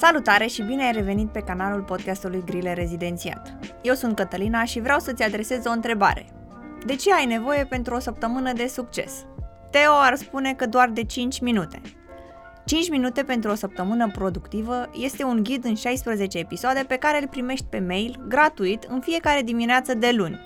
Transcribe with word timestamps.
Salutare 0.00 0.46
și 0.46 0.62
bine 0.62 0.84
ai 0.84 0.92
revenit 0.92 1.28
pe 1.28 1.40
canalul 1.40 1.82
podcastului 1.82 2.42
Grile 2.46 2.72
Rezidențiat. 2.72 3.54
Eu 3.82 3.94
sunt 3.94 4.16
Cătălina 4.16 4.64
și 4.64 4.80
vreau 4.80 4.98
să-ți 4.98 5.22
adresez 5.22 5.66
o 5.66 5.70
întrebare. 5.70 6.26
De 6.86 6.96
ce 6.96 7.12
ai 7.12 7.26
nevoie 7.26 7.64
pentru 7.64 7.94
o 7.94 7.98
săptămână 7.98 8.52
de 8.52 8.66
succes? 8.66 9.12
Teo 9.70 9.92
ar 9.92 10.14
spune 10.14 10.54
că 10.54 10.66
doar 10.66 10.88
de 10.88 11.04
5 11.04 11.40
minute. 11.40 11.80
5 12.64 12.90
minute 12.90 13.22
pentru 13.22 13.50
o 13.50 13.54
săptămână 13.54 14.10
productivă 14.10 14.90
este 14.92 15.24
un 15.24 15.42
ghid 15.42 15.64
în 15.64 15.74
16 15.74 16.38
episoade 16.38 16.84
pe 16.88 16.96
care 16.96 17.20
îl 17.20 17.28
primești 17.28 17.66
pe 17.66 17.78
mail 17.78 18.24
gratuit 18.28 18.82
în 18.88 19.00
fiecare 19.00 19.42
dimineață 19.42 19.94
de 19.94 20.10
luni. 20.16 20.40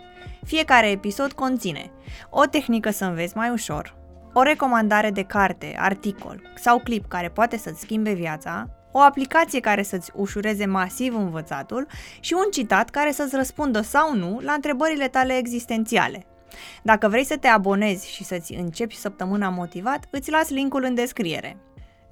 Fiecare 0.45 0.91
episod 0.91 1.33
conține 1.33 1.91
o 2.31 2.45
tehnică 2.45 2.91
să 2.91 3.05
înveți 3.05 3.37
mai 3.37 3.51
ușor, 3.51 3.97
o 4.33 4.43
recomandare 4.43 5.11
de 5.11 5.23
carte, 5.23 5.77
articol 5.79 6.43
sau 6.57 6.79
clip 6.79 7.09
care 7.09 7.29
poate 7.29 7.57
să-ți 7.57 7.81
schimbe 7.81 8.13
viața, 8.13 8.69
o 8.97 9.01
aplicație 9.01 9.61
care 9.61 9.83
să-ți 9.83 10.11
ușureze 10.15 10.67
masiv 10.67 11.15
învățatul 11.17 11.87
și 12.21 12.35
un 12.35 12.51
citat 12.51 12.91
care 12.91 13.13
să-ți 13.13 13.37
răspundă 13.37 13.81
sau 13.81 14.15
nu 14.15 14.41
la 14.43 14.53
întrebările 14.53 15.09
tale 15.09 15.37
existențiale. 15.37 16.27
Dacă 16.83 17.09
vrei 17.09 17.25
să 17.25 17.37
te 17.37 17.47
abonezi 17.47 18.11
și 18.11 18.25
să-ți 18.25 18.55
începi 18.55 18.97
săptămâna 18.97 19.49
motivat, 19.49 20.05
îți 20.11 20.31
las 20.31 20.49
linkul 20.49 20.85
în 20.85 20.95
descriere. 20.95 21.57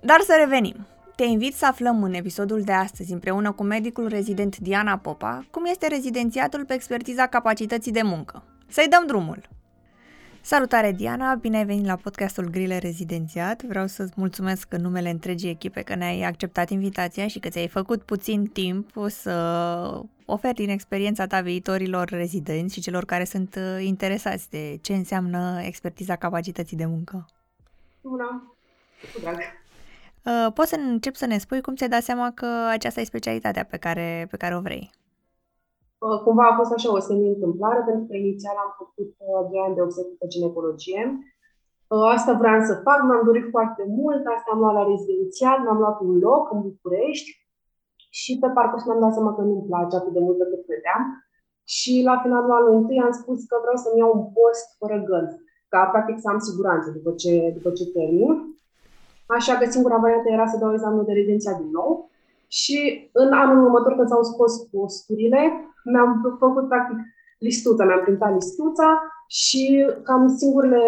Dar 0.01 0.21
să 0.21 0.37
revenim. 0.39 0.87
Te 1.17 1.25
invit 1.25 1.55
să 1.55 1.67
aflăm 1.67 2.03
în 2.03 2.15
episodul 2.15 2.63
de 2.63 2.73
astăzi, 2.73 3.13
împreună 3.13 3.53
cu 3.53 3.63
medicul 3.63 4.09
rezident 4.09 4.57
Diana 4.57 4.99
Popa, 4.99 5.45
cum 5.51 5.65
este 5.65 5.87
rezidențiatul 5.87 6.65
pe 6.65 6.75
expertiza 6.75 7.27
capacității 7.27 7.93
de 7.93 8.03
muncă. 8.03 8.45
Să-i 8.69 8.89
dăm 8.89 9.07
drumul! 9.07 9.61
Salutare 10.45 10.93
Diana, 10.93 11.35
bine 11.35 11.57
ai 11.57 11.65
venit 11.65 11.87
la 11.87 11.97
podcastul 11.97 12.49
Grile 12.51 12.79
Rezidențiat. 12.79 13.63
Vreau 13.63 13.87
să-ți 13.87 14.13
mulțumesc 14.17 14.73
în 14.73 14.81
numele 14.81 15.11
întregii 15.11 15.51
echipe 15.51 15.83
că 15.83 15.95
ne-ai 15.95 16.23
acceptat 16.23 16.71
invitația 16.71 17.27
și 17.27 17.39
că 17.39 17.49
ți-ai 17.49 17.69
făcut 17.69 18.03
puțin 18.03 18.45
timp 18.45 18.91
să 19.09 20.03
oferi 20.27 20.55
din 20.55 20.69
experiența 20.69 21.27
ta 21.27 21.41
viitorilor 21.41 22.09
rezidenți 22.09 22.75
și 22.75 22.81
celor 22.81 23.05
care 23.05 23.25
sunt 23.25 23.55
uh, 23.55 23.85
interesați 23.85 24.51
de 24.51 24.79
ce 24.81 24.95
înseamnă 24.95 25.61
expertiza 25.65 26.17
capacității 26.17 26.77
de 26.77 26.87
muncă. 26.87 27.27
Bună! 28.01 28.57
Drag. 29.21 29.39
Uh, 30.23 30.53
poți 30.55 30.69
să 30.69 30.77
încep 30.77 31.15
să 31.15 31.27
ne 31.27 31.39
spui 31.39 31.61
cum 31.61 31.75
ți-ai 31.75 31.89
dat 31.89 32.03
seama 32.03 32.31
că 32.35 32.67
aceasta 32.71 33.01
e 33.01 33.05
specialitatea 33.05 33.65
pe 33.65 33.77
care, 33.77 34.27
pe 34.31 34.37
care 34.37 34.57
o 34.57 34.61
vrei? 34.61 34.91
Uh, 36.05 36.19
cumva 36.25 36.45
a 36.49 36.59
fost 36.61 36.73
așa 36.73 36.89
o 36.97 37.05
semi-întâmplare, 37.09 37.81
pentru 37.89 38.05
că 38.09 38.15
inițial 38.17 38.57
am 38.65 38.73
făcut 38.81 39.11
uh, 39.19 39.43
doi 39.51 39.61
ani 39.67 39.77
de 39.77 39.85
obstetrică 39.87 40.25
ginecologie. 40.35 41.03
Uh, 41.93 42.07
asta 42.17 42.33
vreau 42.41 42.59
să 42.69 42.83
fac, 42.87 42.99
m-am 43.03 43.25
dorit 43.29 43.47
foarte 43.57 43.85
mult, 43.99 44.23
asta 44.35 44.49
am 44.53 44.61
luat 44.63 44.75
la 44.79 44.89
rezidențial, 44.93 45.57
mi-am 45.61 45.81
luat 45.83 45.99
un 46.07 46.13
loc 46.27 46.45
în 46.55 46.59
București 46.67 47.31
și 48.21 48.33
pe 48.43 48.49
parcurs 48.59 48.83
mi-am 48.85 49.05
dat 49.05 49.13
seama 49.17 49.33
că 49.35 49.43
nu-mi 49.43 49.69
place 49.71 49.95
atât 49.97 50.13
de 50.17 50.23
mult 50.27 50.39
cât 50.39 50.63
credeam. 50.69 51.03
Și 51.77 51.93
la 52.09 52.15
finalul 52.23 52.57
anului 52.59 52.81
întâi 52.81 53.05
am 53.07 53.15
spus 53.21 53.39
că 53.49 53.57
vreau 53.65 53.79
să-mi 53.83 54.01
iau 54.01 54.11
un 54.19 54.25
post 54.37 54.67
fără 54.81 54.97
gând, 55.09 55.31
ca 55.73 55.81
practic 55.93 56.17
să 56.21 56.29
am 56.29 56.41
siguranță 56.49 56.87
după 56.97 57.11
ce, 57.21 57.33
după 57.57 57.71
ce 57.77 57.85
termin. 57.97 58.33
Așa 59.37 59.53
că 59.57 59.65
singura 59.71 60.03
variantă 60.05 60.29
era 60.31 60.47
să 60.53 60.57
dau 60.63 60.73
examenul 60.73 61.09
de 61.09 61.13
rezidențiat 61.19 61.57
din 61.63 61.71
nou. 61.79 61.91
Și 62.53 63.09
în 63.13 63.33
anul 63.33 63.65
următor, 63.65 63.95
când 63.97 64.09
s-au 64.09 64.23
scos 64.23 64.59
posturile, 64.59 65.41
mi-am 65.85 66.37
făcut 66.39 66.69
practic 66.69 66.97
listuța, 67.39 67.85
mi-am 67.85 68.01
printat 68.01 68.33
listuța 68.33 69.03
și 69.27 69.87
cam 70.03 70.37
singurele 70.37 70.81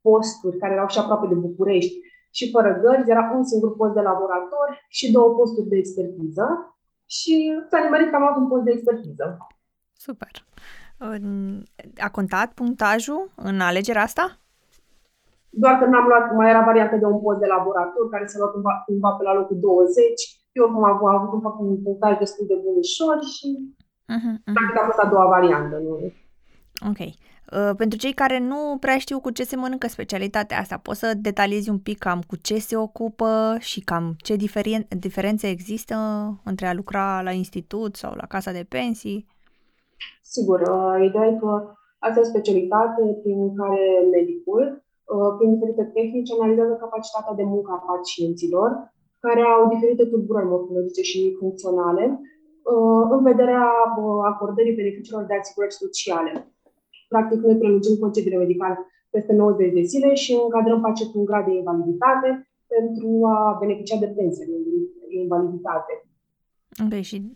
posturi 0.00 0.58
care 0.58 0.72
erau 0.72 0.88
și 0.88 0.98
aproape 0.98 1.26
de 1.26 1.34
București 1.34 1.94
și 2.30 2.50
fără 2.50 2.80
gărzi, 2.80 3.10
era 3.10 3.32
un 3.34 3.44
singur 3.44 3.76
post 3.76 3.94
de 3.94 4.00
laborator 4.00 4.86
și 4.88 5.12
două 5.12 5.34
posturi 5.34 5.68
de 5.68 5.76
expertiză 5.76 6.76
și 7.06 7.62
s-a 7.70 7.82
nimerit 7.82 8.10
că 8.10 8.16
am 8.16 8.22
avut 8.22 8.42
un 8.42 8.48
post 8.48 8.62
de 8.62 8.70
expertiză. 8.70 9.46
Super. 9.92 10.46
A 11.98 12.10
contat 12.10 12.52
punctajul 12.52 13.30
în 13.34 13.60
alegerea 13.60 14.02
asta? 14.02 14.41
Doar 15.60 15.74
că 15.78 15.84
n-am 15.84 16.06
luat, 16.10 16.24
mai 16.38 16.50
era 16.50 16.62
varianta 16.70 16.96
de 16.96 17.04
un 17.14 17.20
post 17.20 17.38
de 17.40 17.52
laborator 17.54 18.04
care 18.10 18.26
s-a 18.26 18.38
luat 18.38 18.52
cumva, 18.52 18.72
cumva 18.86 19.10
pe 19.10 19.22
la 19.28 19.34
locul 19.34 19.58
20 19.60 20.42
eu 20.52 20.64
oricum 20.64 20.84
am 20.84 21.16
avut 21.16 21.32
un, 21.32 21.40
fapt 21.40 21.60
un 21.60 21.82
punctaj 21.82 22.18
destul 22.18 22.46
de 22.48 22.60
bunișor 22.64 23.18
și 23.22 23.48
uh-huh, 24.14 24.34
uh-huh. 24.36 24.52
practic 24.54 24.80
a 24.80 24.84
fost 24.84 24.98
a 24.98 25.08
doua 25.08 25.26
variantă. 25.26 25.76
Nu? 25.76 26.12
Ok. 26.88 26.98
Uh, 26.98 27.76
pentru 27.76 27.98
cei 27.98 28.12
care 28.12 28.38
nu 28.38 28.76
prea 28.80 28.98
știu 28.98 29.20
cu 29.20 29.30
ce 29.30 29.44
se 29.44 29.56
mănâncă 29.56 29.88
specialitatea 29.88 30.58
asta, 30.58 30.76
poți 30.76 30.98
să 30.98 31.14
detaliezi 31.16 31.70
un 31.70 31.78
pic 31.78 31.98
cam 31.98 32.20
cu 32.26 32.36
ce 32.36 32.58
se 32.58 32.76
ocupă 32.76 33.56
și 33.58 33.80
cam 33.80 34.14
ce 34.16 34.36
diferien- 34.36 34.88
diferențe 34.88 35.48
există 35.48 35.96
între 36.44 36.66
a 36.66 36.74
lucra 36.74 37.22
la 37.22 37.30
institut 37.30 37.96
sau 37.96 38.14
la 38.14 38.26
casa 38.26 38.52
de 38.52 38.66
pensii? 38.68 39.26
Sigur, 40.22 40.60
uh, 40.60 41.04
ideea 41.08 41.26
e 41.26 41.36
că 41.40 41.74
asta 41.98 42.18
e 42.18 42.22
o 42.22 42.26
specialitate 42.26 43.02
prin 43.22 43.56
care 43.56 44.08
medicul, 44.10 44.62
uh, 44.62 44.81
prin 45.38 45.50
diferite 45.54 45.84
tehnici, 45.96 46.34
analizează 46.38 46.74
capacitatea 46.84 47.34
de 47.40 47.44
muncă 47.52 47.70
a 47.72 47.84
pacienților 47.90 48.70
care 49.26 49.42
au 49.54 49.62
diferite 49.74 50.04
tulburări 50.10 50.50
morfologice 50.52 51.02
și 51.10 51.36
funcționale, 51.40 52.04
uh, 52.72 53.04
în 53.14 53.20
vederea 53.30 53.66
uh, 54.00 54.20
acordării 54.32 54.78
beneficiilor 54.80 55.22
de 55.26 55.34
asigurări 55.34 55.80
sociale. 55.82 56.32
Practic, 57.12 57.38
noi 57.46 57.56
prelungim 57.60 57.96
concediile 58.04 58.42
medicale 58.44 58.76
peste 59.14 59.32
90 59.32 59.72
de 59.78 59.82
zile 59.92 60.14
și 60.22 60.32
încadrăm 60.44 60.80
pacientul 60.86 61.20
în 61.20 61.28
grad 61.30 61.44
de 61.46 61.54
invaliditate 61.60 62.28
pentru 62.74 63.08
a 63.34 63.56
beneficia 63.62 63.98
de 64.04 64.12
pensie 64.16 64.44
de 64.48 64.56
invaliditate. 65.24 65.92
Ok, 66.84 67.00
și 67.00 67.32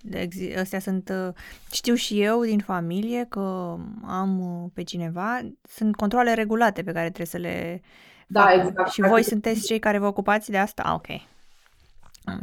astea 0.60 0.78
sunt, 0.78 1.08
uh, 1.08 1.34
știu 1.72 1.94
și 1.94 2.22
eu 2.22 2.42
din 2.42 2.58
familie 2.58 3.26
că 3.28 3.74
am 4.06 4.30
pe 4.74 4.82
cineva, 4.82 5.41
sunt 5.62 5.97
controle 5.97 6.34
regulate 6.34 6.82
pe 6.82 6.92
care 6.92 7.06
trebuie 7.06 7.26
să 7.26 7.38
le 7.38 7.82
da, 8.26 8.41
facă. 8.41 8.54
exact. 8.54 8.91
Și 8.91 9.00
voi 9.12 9.22
sunteți 9.22 9.66
cei 9.66 9.78
care 9.78 9.98
vă 9.98 10.06
ocupați 10.06 10.50
de 10.50 10.58
asta? 10.58 10.82
Ah, 10.86 10.94
ok. 10.94 11.08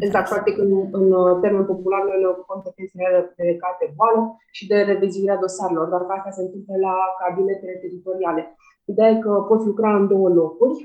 Exact, 0.05 0.29
practic 0.29 0.57
în, 0.57 0.71
în 0.99 1.11
uh, 1.11 1.39
termen 1.41 1.65
popular 1.65 2.01
noi 2.09 2.19
ne 2.21 2.27
ocupăm 2.33 2.59
de 2.63 2.71
pensiile 2.75 3.33
de 3.37 3.55
carte 3.63 3.93
boală 3.97 4.21
și 4.57 4.63
de 4.71 4.77
revizuirea 4.91 5.41
dosarelor, 5.45 5.87
dar 5.93 6.01
asta 6.17 6.31
se 6.37 6.41
întâmplă 6.41 6.75
la 6.87 6.95
cabinetele 7.21 7.75
teritoriale. 7.83 8.43
Ideea 8.91 9.09
e 9.09 9.25
că 9.25 9.31
poți 9.49 9.65
lucra 9.65 9.95
în 9.99 10.07
două 10.07 10.29
locuri, 10.29 10.77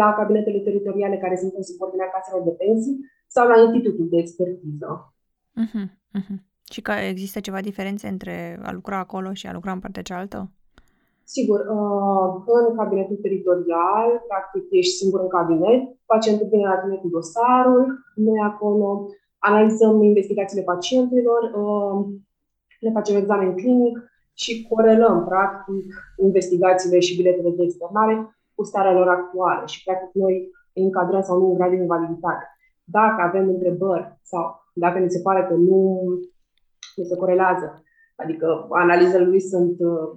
la 0.00 0.08
cabinetele 0.18 0.60
teritoriale 0.68 1.16
care 1.24 1.36
sunt 1.36 1.52
în 1.60 1.62
subordinea 1.62 2.12
caselor 2.14 2.42
de 2.48 2.54
pensii 2.62 2.98
sau 3.34 3.48
la 3.48 3.56
institutul 3.62 4.06
de 4.10 4.18
expertiză. 4.18 5.14
Uh-huh, 5.62 5.86
uh-huh. 6.18 6.38
Și 6.72 6.80
că 6.80 6.92
există 6.92 7.40
ceva 7.40 7.60
diferențe 7.60 8.08
între 8.08 8.60
a 8.62 8.72
lucra 8.72 8.98
acolo 8.98 9.32
și 9.32 9.46
a 9.46 9.52
lucra 9.52 9.72
în 9.72 9.78
partea 9.78 10.02
cealaltă? 10.02 10.50
Sigur, 11.24 11.60
uh, 11.60 12.28
în 12.68 12.76
cabinetul 12.76 13.16
teritorial, 13.16 14.08
practic 14.28 14.64
ești 14.70 14.96
singur 15.00 15.20
în 15.20 15.28
cabinet, 15.28 15.82
pacientul 16.06 16.46
vine 16.50 16.66
la 16.66 16.76
tine 16.76 16.96
cu 16.96 17.08
dosarul, 17.08 17.86
noi 18.14 18.40
acolo 18.50 19.08
analizăm 19.38 20.02
investigațiile 20.02 20.62
pacientilor, 20.62 21.42
uh, 21.60 21.96
le 22.80 22.90
facem 22.90 23.16
examen 23.16 23.54
clinic 23.56 23.98
și 24.32 24.66
corelăm, 24.68 25.24
practic, 25.24 25.86
investigațiile 26.22 26.98
și 26.98 27.16
biletele 27.16 27.50
de 27.50 27.62
externare 27.62 28.14
cu 28.54 28.64
starea 28.64 28.92
lor 28.92 29.08
actuală 29.08 29.62
și, 29.66 29.82
practic, 29.84 30.10
noi 30.14 30.50
încadrăm 30.72 31.22
sau 31.22 31.38
nu 31.38 31.46
un 31.50 31.54
grad 31.54 31.70
de 31.70 31.76
invaliditate. 31.76 32.44
Dacă 32.90 33.22
avem 33.22 33.48
întrebări 33.48 34.18
sau 34.22 34.62
dacă 34.74 34.98
ne 34.98 35.08
se 35.08 35.20
pare 35.20 35.46
că 35.48 35.54
nu, 35.54 36.02
nu 36.96 37.04
se 37.04 37.16
corelează, 37.16 37.82
adică 38.16 38.66
analizele 38.70 39.24
lui 39.24 39.40
sunt 39.40 39.76
uh, 39.78 40.08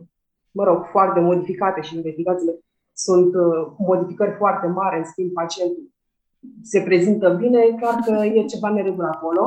mă 0.51 0.63
rog, 0.63 0.85
foarte 0.91 1.19
modificate 1.19 1.81
și 1.81 1.95
investigațiile 1.95 2.59
sunt 2.93 3.35
uh, 3.35 3.73
modificări 3.77 4.35
foarte 4.37 4.67
mari, 4.67 4.97
în 4.97 5.05
schimb 5.05 5.31
pacientul 5.31 5.93
se 6.61 6.81
prezintă 6.81 7.29
bine, 7.29 7.59
e 7.59 7.75
clar 7.81 7.95
că 8.05 8.25
e 8.25 8.45
ceva 8.45 8.69
neregulă 8.69 9.09
acolo. 9.13 9.43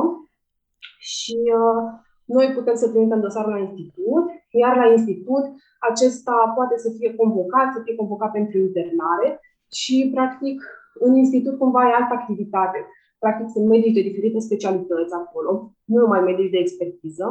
Și 0.99 1.37
uh, 1.59 1.83
noi 2.25 2.53
putem 2.55 2.75
să 2.75 2.89
trimitem 2.89 3.19
dosarul 3.19 3.51
la 3.51 3.59
institut, 3.59 4.25
iar 4.51 4.75
la 4.75 4.91
institut 4.91 5.45
acesta 5.89 6.51
poate 6.55 6.77
să 6.77 6.89
fie 6.97 7.15
convocat, 7.15 7.73
să 7.73 7.81
fie 7.83 7.95
convocat 7.95 8.31
pentru 8.31 8.57
internare 8.57 9.39
și, 9.71 10.11
practic, 10.13 10.61
în 10.99 11.15
institut 11.15 11.57
cumva 11.57 11.81
e 11.89 11.93
altă 11.93 12.13
activitate. 12.13 12.79
Practic, 13.19 13.47
sunt 13.49 13.65
medici 13.67 13.93
de 13.93 14.01
diferite 14.01 14.39
specialități 14.39 15.13
acolo, 15.13 15.51
nu 15.83 15.99
numai 15.99 16.21
medici 16.21 16.51
de 16.51 16.57
expertiză, 16.57 17.27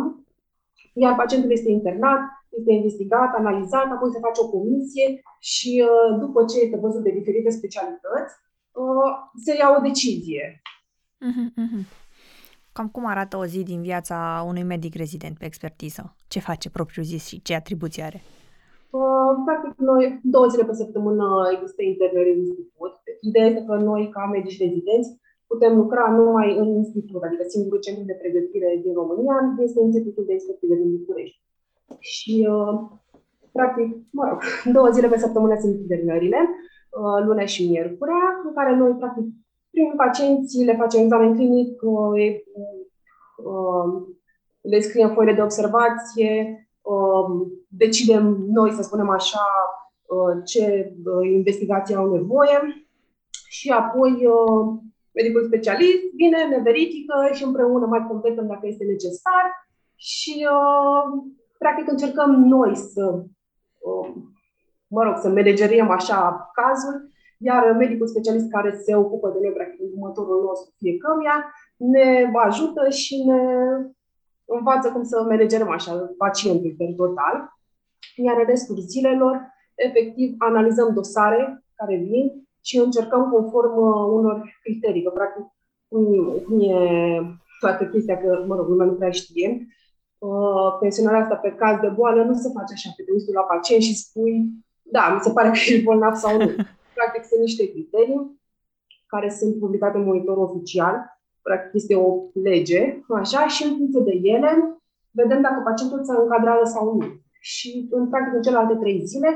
iar 0.92 1.14
pacientul 1.14 1.50
este 1.50 1.70
internat, 1.70 2.20
este 2.58 2.72
investigat, 2.72 3.34
analizat, 3.34 3.86
apoi 3.90 4.12
se 4.12 4.18
face 4.18 4.40
o 4.42 4.50
comisie 4.50 5.22
și 5.38 5.84
uh, 5.84 6.18
după 6.20 6.44
ce 6.44 6.60
este 6.60 6.76
văzut 6.76 7.02
de 7.02 7.10
diferite 7.10 7.50
specialități, 7.50 8.34
uh, 8.72 9.12
se 9.44 9.56
ia 9.56 9.68
o 9.78 9.80
decizie. 9.80 10.62
Uh-huh, 11.28 11.48
uh-huh. 11.62 11.84
Cam 12.72 12.88
cum 12.88 13.06
arată 13.06 13.36
o 13.36 13.46
zi 13.46 13.62
din 13.62 13.82
viața 13.82 14.44
unui 14.46 14.62
medic 14.62 14.94
rezident 14.94 15.38
pe 15.38 15.44
expertiză? 15.44 16.16
Ce 16.28 16.40
face 16.40 16.70
propriu 16.70 17.02
zis 17.02 17.26
și 17.26 17.42
ce 17.42 17.54
atribuții 17.54 18.02
are? 18.02 18.20
Uh, 18.90 19.32
practic, 19.44 19.78
noi 19.78 20.20
două 20.22 20.46
zile 20.46 20.64
pe 20.64 20.74
săptămână 20.74 21.26
există 21.54 21.82
internări 21.82 22.32
în 22.32 22.38
institut. 22.38 22.94
Ideea 23.20 23.46
este 23.46 23.64
că 23.64 23.74
noi, 23.74 24.08
ca 24.08 24.30
medici 24.32 24.58
rezidenți, 24.58 25.10
putem 25.46 25.76
lucra 25.76 26.10
numai 26.10 26.58
în 26.58 26.68
institut, 26.68 27.22
adică 27.22 27.42
singurul 27.48 27.80
centru 27.80 28.04
de 28.04 28.18
pregătire 28.20 28.80
din 28.82 28.92
România 28.94 29.36
este 29.58 29.80
Institutul 29.80 30.24
de 30.26 30.32
Expertiză 30.32 30.74
din 30.74 30.96
București. 30.96 31.40
Și, 31.98 32.48
uh, 32.50 32.80
practic, 33.52 33.96
mă 34.10 34.24
rog, 34.28 34.40
două 34.76 34.88
zile 34.88 35.08
pe 35.08 35.18
săptămână 35.18 35.56
sunt 35.60 35.74
internările, 35.80 36.38
uh, 36.38 37.24
luna 37.26 37.44
și 37.44 37.68
miercurea, 37.68 38.40
în 38.44 38.52
care 38.54 38.76
noi, 38.76 38.92
practic, 38.92 39.24
prin 39.70 39.92
pacienții 39.96 40.64
le 40.64 40.76
facem 40.76 41.00
examen 41.00 41.34
clinic, 41.34 41.82
uh, 41.82 42.12
le 44.60 44.80
scriem 44.80 45.10
foile 45.10 45.32
de 45.32 45.42
observație, 45.42 46.60
decidem 47.68 48.36
noi, 48.48 48.70
să 48.70 48.82
spunem 48.82 49.10
așa, 49.10 49.40
ce 50.44 50.94
investigații 51.32 51.94
au 51.94 52.12
nevoie 52.12 52.86
și 53.48 53.70
apoi 53.70 54.28
medicul 55.18 55.44
specialist 55.44 56.02
vine, 56.16 56.44
ne 56.44 56.58
verifică 56.58 57.16
și 57.32 57.44
împreună 57.44 57.86
mai 57.86 58.06
completăm 58.08 58.46
dacă 58.46 58.66
este 58.66 58.84
necesar 58.84 59.44
și 59.94 60.46
practic 61.58 61.90
încercăm 61.90 62.30
noi 62.30 62.76
să, 62.76 63.24
mă 64.86 65.02
rog, 65.02 65.16
să 65.16 65.28
manageriem 65.28 65.90
așa 65.90 66.50
cazul, 66.52 67.10
iar 67.38 67.76
medicul 67.76 68.06
specialist 68.06 68.50
care 68.50 68.76
se 68.84 68.96
ocupă 68.96 69.28
de 69.28 69.38
noi, 69.42 69.52
practic, 69.52 69.80
următorul 69.92 70.42
nostru 70.42 70.74
fiecăruia, 70.76 71.52
ne 71.76 72.30
ajută 72.34 72.88
și 72.88 73.24
ne 73.24 73.42
învață 74.44 74.92
cum 74.92 75.04
să 75.04 75.22
managerăm 75.22 75.70
așa 75.70 76.14
pacientul 76.18 76.74
pe 76.78 76.92
total. 76.96 77.54
Iar 78.16 78.38
în 78.38 78.46
restul 78.46 78.76
zilelor, 78.78 79.54
efectiv, 79.74 80.34
analizăm 80.38 80.94
dosare 80.94 81.64
care 81.74 81.96
vin 81.96 82.45
și 82.66 82.76
încercăm 82.76 83.22
conform 83.30 83.76
uh, 83.76 84.06
unor 84.18 84.36
criterii, 84.62 85.02
că 85.02 85.10
practic 85.10 85.44
cum, 85.88 86.04
cum 86.44 86.60
e 86.60 86.76
toată 87.60 87.82
chestia, 87.86 88.16
că, 88.18 88.44
mă 88.46 88.54
rog, 88.54 88.68
lumea 88.68 88.86
nu 88.86 88.92
prea 88.92 89.10
știe, 89.10 89.66
uh, 90.18 90.70
pensionarea 90.80 91.20
asta 91.20 91.34
pe 91.34 91.50
caz 91.60 91.80
de 91.80 91.88
boală 91.88 92.22
nu 92.22 92.34
se 92.34 92.48
face 92.56 92.72
așa, 92.72 92.90
pe 92.96 93.02
te 93.02 93.12
uiți 93.12 93.32
la 93.32 93.40
pacient 93.40 93.82
și 93.82 93.96
spui, 94.02 94.34
da, 94.82 95.12
mi 95.14 95.20
se 95.20 95.32
pare 95.32 95.48
că 95.48 95.54
ești 95.58 95.82
bolnav 95.82 96.14
sau 96.14 96.36
nu. 96.36 96.46
Practic 96.98 97.24
sunt 97.24 97.40
niște 97.40 97.70
criterii 97.70 98.20
care 99.06 99.28
sunt 99.30 99.58
publicate 99.58 99.96
în 99.98 100.04
monitorul 100.04 100.42
oficial 100.42 100.96
practic 101.46 101.74
este 101.80 101.94
o 101.94 102.08
lege, 102.48 102.80
așa, 103.22 103.46
și 103.54 103.62
în 103.66 103.72
funcție 103.76 104.02
de 104.08 104.14
ele 104.34 104.50
vedem 105.10 105.40
dacă 105.46 105.58
pacientul 105.64 106.04
se 106.04 106.12
încadrează 106.16 106.64
sau 106.74 106.84
nu. 106.98 107.06
Și 107.40 107.70
în 107.90 108.08
practic 108.10 108.32
în 108.34 108.42
celelalte 108.42 108.76
trei 108.82 108.98
zile 109.12 109.30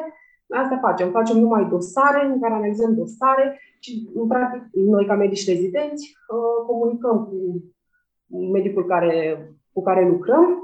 asta 0.51 0.79
facem. 0.81 1.11
Facem 1.11 1.39
numai 1.39 1.69
dosare 1.69 2.27
în 2.27 2.41
care 2.41 2.55
analizăm 2.55 2.95
dosare 2.95 3.61
și 3.81 4.09
în 4.15 4.27
practic 4.27 4.63
noi 4.73 5.07
ca 5.07 5.15
medici 5.15 5.49
rezidenți 5.49 6.17
uh, 6.29 6.67
comunicăm 6.67 7.25
cu 7.25 7.65
medicul 8.53 8.87
care, 8.87 9.51
cu 9.73 9.83
care 9.83 10.09
lucrăm 10.09 10.59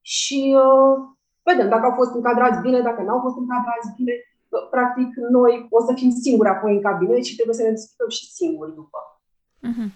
și 0.00 0.56
uh, 0.56 0.96
vedem 1.42 1.68
dacă 1.68 1.84
au 1.84 1.94
fost 1.94 2.14
încadrați 2.14 2.60
bine, 2.60 2.80
dacă 2.80 3.02
nu 3.02 3.10
au 3.10 3.20
fost 3.20 3.36
încadrați 3.36 3.92
bine. 3.96 4.12
Uh, 4.48 4.68
practic, 4.70 5.16
noi 5.30 5.66
o 5.70 5.80
să 5.84 5.92
fim 5.94 6.10
singuri 6.10 6.48
apoi 6.48 6.74
în 6.74 6.82
cabinet 6.82 7.24
și 7.24 7.34
trebuie 7.34 7.56
să 7.56 7.62
ne 7.62 7.70
discutăm 7.70 8.08
și 8.08 8.32
singuri 8.32 8.74
după. 8.74 8.98
Uh-huh. 9.68 9.88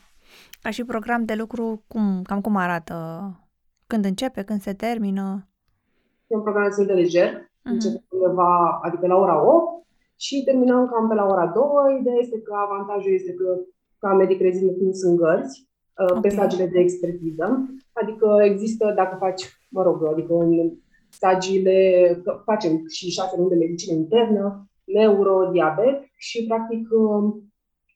Ca 0.63 0.71
și 0.71 0.85
program 0.85 1.25
de 1.25 1.35
lucru, 1.35 1.85
cum, 1.87 2.23
cam 2.23 2.41
cum 2.41 2.57
arată? 2.57 2.97
Când 3.87 4.05
începe, 4.05 4.43
când 4.43 4.61
se 4.61 4.73
termină? 4.73 5.49
E 6.27 6.37
un 6.37 6.43
program 6.43 6.65
destul 6.65 6.87
de 6.87 6.93
leger. 6.93 7.52
Uh-huh. 7.63 7.73
Începe 7.73 8.05
undeva, 8.09 8.81
adică 8.83 9.07
la 9.07 9.17
ora 9.17 9.55
8 9.55 9.87
și 10.17 10.43
terminăm 10.45 10.87
cam 10.87 11.09
pe 11.09 11.15
la 11.15 11.25
ora 11.25 11.47
2. 11.47 11.65
Ideea 12.01 12.17
este 12.21 12.41
că 12.41 12.53
avantajul 12.55 13.13
este 13.13 13.33
că 13.35 13.59
ca 13.99 14.15
medic 14.15 14.41
rezident 14.41 14.77
nu 14.81 14.93
sunt 14.93 15.17
gărzi 15.19 15.69
uh, 15.99 16.07
okay. 16.11 16.21
pe 16.21 16.29
stagiile 16.29 16.67
de 16.67 16.81
expertiză. 16.81 17.47
Adică 17.93 18.27
există, 18.43 18.93
dacă 18.97 19.17
faci, 19.19 19.43
mă 19.71 19.83
rog, 19.83 20.07
adică 20.07 20.35
în 20.35 20.73
stagiile, 21.09 21.77
facem 22.45 22.73
și 22.89 23.11
șase 23.11 23.35
luni 23.37 23.49
de 23.49 23.63
medicină 23.65 23.97
internă, 23.97 24.67
neuro, 24.85 25.51
diabet 25.53 25.99
și 26.17 26.47
practic 26.47 26.89
uh, 26.91 27.23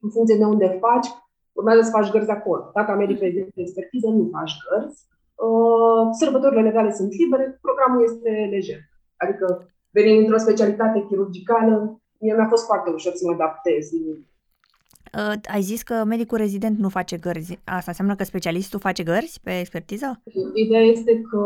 în 0.01 0.11
funcție 0.11 0.37
de 0.37 0.45
unde 0.45 0.79
faci, 0.81 1.09
urmează 1.53 1.81
să 1.83 1.91
faci 1.91 2.11
gărzi 2.11 2.31
acolo. 2.31 2.71
Dacă 2.75 2.93
medic 2.93 3.19
rezident 3.21 3.55
de 3.55 3.61
expertiză, 3.61 4.09
nu 4.09 4.29
faci 4.33 4.55
gărzi. 4.69 4.99
Uh, 5.47 6.03
sărbătorile 6.21 6.63
legale 6.63 6.93
sunt 6.93 7.13
libere, 7.13 7.59
programul 7.61 8.03
este 8.03 8.31
lejer. 8.51 8.81
Adică 9.17 9.75
venind 9.91 10.19
într-o 10.19 10.39
specialitate 10.39 11.05
chirurgicală, 11.09 12.01
mie 12.19 12.35
mi-a 12.35 12.49
fost 12.49 12.65
foarte 12.65 12.91
ușor 12.91 13.13
să 13.15 13.23
mă 13.27 13.33
adaptez. 13.33 13.91
Uh, 13.93 15.33
ai 15.55 15.61
zis 15.61 15.83
că 15.83 16.05
medicul 16.05 16.39
rezident 16.39 16.79
nu 16.79 16.89
face 16.89 17.17
gărzi. 17.17 17.59
Asta 17.65 17.91
înseamnă 17.91 18.15
că 18.15 18.25
specialistul 18.25 18.79
face 18.79 19.03
gărzi 19.03 19.41
pe 19.43 19.59
expertiză? 19.59 20.23
Ideea 20.55 20.83
este 20.83 21.21
că 21.21 21.41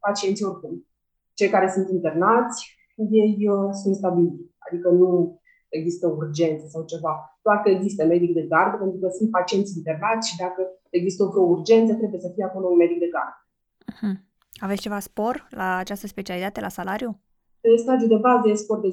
pacienții 0.00 0.44
oricum, 0.44 0.86
cei 1.34 1.48
care 1.48 1.70
sunt 1.70 1.88
internați, 1.90 2.76
ei 3.10 3.48
uh, 3.48 3.70
sunt 3.82 3.94
stabili. 3.94 4.52
Adică 4.58 4.88
nu 4.88 5.40
există 5.68 6.06
urgențe 6.06 6.66
sau 6.68 6.84
ceva. 6.84 7.38
Doar 7.42 7.60
că 7.60 7.68
există 7.70 8.04
medic 8.04 8.34
de 8.34 8.42
gardă, 8.42 8.76
pentru 8.76 8.98
că 8.98 9.08
sunt 9.18 9.30
pacienți 9.30 9.76
internați 9.76 10.28
și 10.30 10.36
dacă 10.36 10.62
există 10.90 11.22
o 11.22 11.40
urgență, 11.40 11.94
trebuie 11.94 12.20
să 12.20 12.32
fie 12.34 12.44
acolo 12.44 12.66
un 12.66 12.76
medic 12.76 12.98
de 12.98 13.10
gardă. 13.14 13.38
Uh-huh. 13.92 14.16
Aveți 14.60 14.80
ceva 14.80 14.98
spor 14.98 15.46
la 15.50 15.76
această 15.76 16.06
specialitate, 16.06 16.60
la 16.60 16.68
salariu? 16.68 17.20
Pe 17.60 17.68
stagiul 17.76 18.08
de 18.08 18.16
bază 18.16 18.48
e 18.48 18.54
spor 18.54 18.80
de 18.80 18.88
10%. 18.88 18.92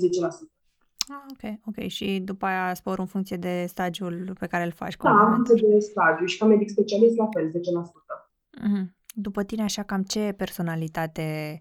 Ah, 1.07 1.23
ok, 1.31 1.59
ok. 1.65 1.87
Și 1.87 2.19
după 2.19 2.45
aia 2.45 2.73
spor 2.73 2.99
în 2.99 3.05
funcție 3.05 3.37
de 3.37 3.65
stagiul 3.67 4.35
pe 4.39 4.47
care 4.47 4.63
îl 4.63 4.71
faci? 4.71 4.95
Da, 4.97 5.25
în 5.25 5.33
funcție 5.33 5.67
de 5.67 5.79
stagiu 5.79 6.25
și 6.25 6.37
ca 6.37 6.45
medic 6.45 6.69
specialist 6.69 7.17
la 7.17 7.27
fel, 7.33 7.49
10%. 7.49 7.51
Uh-huh. 7.51 8.85
După 9.13 9.43
tine, 9.43 9.63
așa, 9.63 9.83
cam 9.83 10.03
ce 10.03 10.33
personalitate 10.37 11.59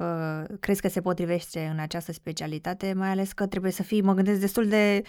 uh, 0.00 0.44
crezi 0.60 0.80
că 0.80 0.88
se 0.88 1.00
potrivește 1.00 1.68
în 1.72 1.78
această 1.78 2.12
specialitate, 2.12 2.92
mai 2.92 3.08
ales 3.08 3.32
că 3.32 3.46
trebuie 3.46 3.72
să 3.72 3.82
fii, 3.82 4.02
mă 4.02 4.14
gândesc, 4.14 4.40
destul 4.40 4.68
de 4.68 5.02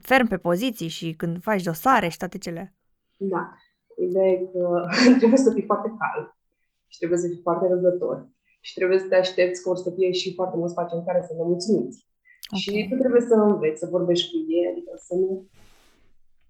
ferm 0.00 0.26
pe 0.26 0.36
poziții 0.36 0.88
și 0.88 1.12
când 1.12 1.42
faci 1.42 1.62
dosare 1.62 2.08
și 2.08 2.16
toate 2.16 2.38
cele. 2.38 2.74
Da. 3.16 3.54
Ideea 3.98 4.26
e 4.26 4.50
că 4.52 4.86
trebuie 5.18 5.38
să 5.38 5.52
fii 5.52 5.64
foarte 5.64 5.88
calm 5.98 6.36
și 6.92 6.98
trebuie 7.00 7.22
să 7.22 7.28
fii 7.30 7.46
foarte 7.46 7.66
răzător 7.72 8.16
și 8.66 8.72
trebuie 8.78 8.98
să 9.02 9.08
te 9.08 9.18
aștepți 9.24 9.62
că 9.62 9.68
o 9.70 9.74
să 9.74 9.90
fie 9.96 10.10
și 10.20 10.34
foarte 10.38 10.56
mulți 10.60 10.74
pacienți 10.78 11.08
care 11.08 11.20
să 11.28 11.32
ne 11.38 11.44
mulțumiți. 11.50 11.98
Okay. 12.54 12.60
Și 12.62 12.88
tu 12.88 12.94
trebuie 13.02 13.24
să 13.30 13.34
înveți, 13.34 13.80
să 13.82 13.94
vorbești 13.96 14.26
cu 14.30 14.38
ei, 14.56 14.66
adică 14.72 14.92
să 15.06 15.12
nu... 15.20 15.28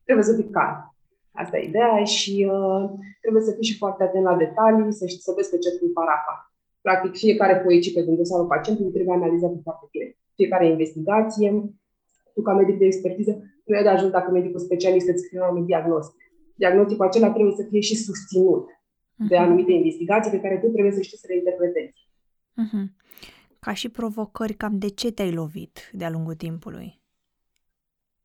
Trebuie 0.06 0.27
să 0.31 0.35
fii 0.39 0.50
calm. 0.59 0.77
Asta 1.43 1.55
e 1.58 1.69
ideea 1.70 2.05
și 2.17 2.34
uh, 2.56 2.84
trebuie 3.22 3.43
să 3.49 3.53
fii 3.56 3.69
și 3.70 3.81
foarte 3.82 4.03
atent 4.03 4.25
la 4.31 4.37
detalii, 4.44 4.99
să 5.01 5.05
știi 5.06 5.27
să 5.29 5.32
vezi 5.37 5.51
pe 5.51 5.58
ce 5.58 5.70
pui 5.79 5.96
parafa. 5.99 6.34
Practic, 6.87 7.13
fiecare 7.25 7.56
poecică 7.65 8.01
din 8.01 8.17
dosarul 8.17 8.53
pacientului 8.55 8.93
trebuie 8.96 9.15
analizată 9.15 9.56
foarte 9.67 9.87
bine. 9.91 10.06
Fiecare 10.39 10.67
investigație, 10.75 11.49
tu 12.34 12.41
ca 12.43 12.53
medic 12.61 12.77
de 12.79 12.84
expertiză, 12.84 13.32
nu 13.65 13.77
e 13.77 13.82
de 13.82 13.89
ajuns 13.89 14.11
dacă 14.11 14.31
medicul 14.31 14.61
specialist 14.61 15.08
îți 15.08 15.22
scrie 15.22 15.41
un 15.41 15.46
anumit 15.46 15.67
diagnostic. 15.67 16.20
Diagnosticul 16.55 17.06
acela 17.06 17.31
trebuie 17.31 17.55
să 17.61 17.67
fie 17.70 17.81
și 17.81 17.96
susținut 17.96 18.65
uh-huh. 19.24 19.29
de 19.29 19.36
anumite 19.36 19.72
investigații 19.72 20.31
pe 20.31 20.41
care 20.41 20.58
tu 20.58 20.67
trebuie 20.69 20.93
să 20.93 21.00
știi 21.00 21.19
să 21.19 21.26
le 21.29 21.36
interpretezi. 21.36 22.08
Uh-huh. 22.62 22.86
Ca 23.58 23.72
și 23.72 23.88
provocări, 23.88 24.55
cam 24.55 24.79
de 24.79 24.88
ce 24.88 25.12
te-ai 25.12 25.32
lovit 25.32 25.91
de-a 25.93 26.10
lungul 26.10 26.34
timpului? 26.34 27.00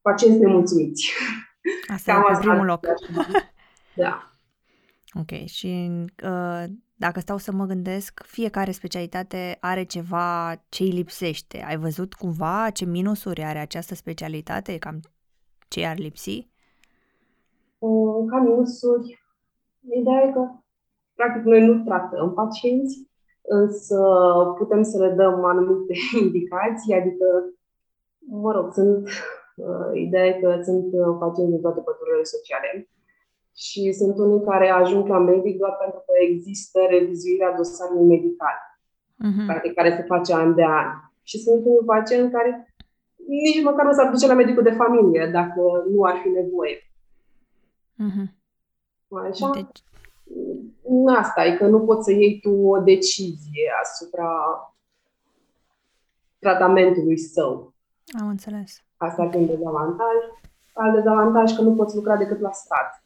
Pacienți 0.02 0.40
nemulțumiți. 0.40 1.12
Asta 1.88 2.14
Cam 2.14 2.24
e 2.30 2.34
pe 2.34 2.40
primul 2.40 2.66
loc. 2.66 2.86
Da. 3.96 4.32
Ok, 5.14 5.46
și 5.46 5.90
uh, 6.24 6.64
dacă 6.96 7.20
stau 7.20 7.38
să 7.38 7.52
mă 7.52 7.66
gândesc, 7.66 8.24
fiecare 8.26 8.72
specialitate 8.72 9.58
are 9.60 9.84
ceva 9.84 10.56
ce 10.70 10.84
îi 10.84 10.90
lipsește. 10.90 11.64
Ai 11.68 11.78
văzut 11.78 12.14
cumva 12.14 12.70
ce 12.70 12.86
minusuri 12.86 13.44
are 13.44 13.60
această 13.60 13.96
specialitate? 13.96 14.78
Cam 14.78 15.00
ce 15.68 15.86
ar 15.86 15.98
lipsi? 15.98 16.48
Ca 18.30 18.40
minusuri, 18.40 19.24
ideea 20.00 20.24
e 20.28 20.32
că 20.32 20.64
practic 21.20 21.44
noi 21.44 21.62
nu 21.68 21.84
tratăm 21.84 22.34
pacienți, 22.34 22.96
însă 23.60 24.00
putem 24.58 24.82
să 24.84 24.98
le 25.04 25.10
dăm 25.20 25.44
anumite 25.44 25.94
indicații, 26.24 26.94
adică, 27.00 27.28
mă 28.44 28.52
rog, 28.52 28.74
sunt, 28.74 29.08
uh, 29.56 29.90
ideea 30.06 30.26
e 30.26 30.42
că 30.42 30.50
sunt 30.64 30.88
uh, 30.92 31.16
pacienți 31.20 31.52
din 31.52 31.62
toate 31.62 31.82
păturile 31.88 32.24
sociale 32.24 32.90
și 33.66 33.82
sunt 34.00 34.18
unii 34.18 34.46
care 34.50 34.68
ajung 34.70 35.08
la 35.08 35.20
medic 35.20 35.58
doar 35.58 35.76
pentru 35.84 36.00
că 36.06 36.14
există 36.30 36.80
revizuirea 36.90 37.56
dosarului 37.56 38.08
medical, 38.16 38.58
uh-huh. 39.26 39.74
care 39.76 39.96
se 39.96 40.04
face 40.14 40.34
an 40.34 40.56
de 40.56 40.66
an. 40.66 40.88
Și 41.24 41.38
sunt 41.40 41.66
unii 41.66 41.86
pacienți 41.86 42.32
care 42.32 42.76
nici 43.28 43.64
măcar 43.64 43.86
nu 43.86 43.92
s-ar 43.92 44.10
duce 44.12 44.28
la 44.28 44.34
medicul 44.34 44.64
de 44.64 44.80
familie 44.82 45.30
dacă 45.34 45.62
nu 45.94 46.04
ar 46.04 46.16
fi 46.24 46.30
nevoie. 46.30 46.78
Uh-huh. 48.06 48.28
Așa? 49.30 49.50
Deci... 49.54 49.84
Asta 51.18 51.46
e 51.46 51.56
că 51.56 51.68
nu 51.68 51.80
poți 51.80 52.04
să 52.04 52.12
iei 52.12 52.40
tu 52.40 52.52
o 52.52 52.78
decizie 52.80 53.72
asupra 53.82 54.30
tratamentului 56.40 57.18
său. 57.18 57.74
Am 58.20 58.28
înțeles. 58.28 58.84
Asta 58.98 59.22
ar 59.22 59.30
fi 59.30 59.38
un 59.38 59.46
dezavantaj. 59.46 60.16
Al 60.74 60.92
dezavantaj 60.92 61.56
că 61.56 61.62
nu 61.62 61.76
poți 61.76 61.96
lucra 61.96 62.18
decât 62.18 62.40
la 62.40 62.52
stat. 62.52 63.04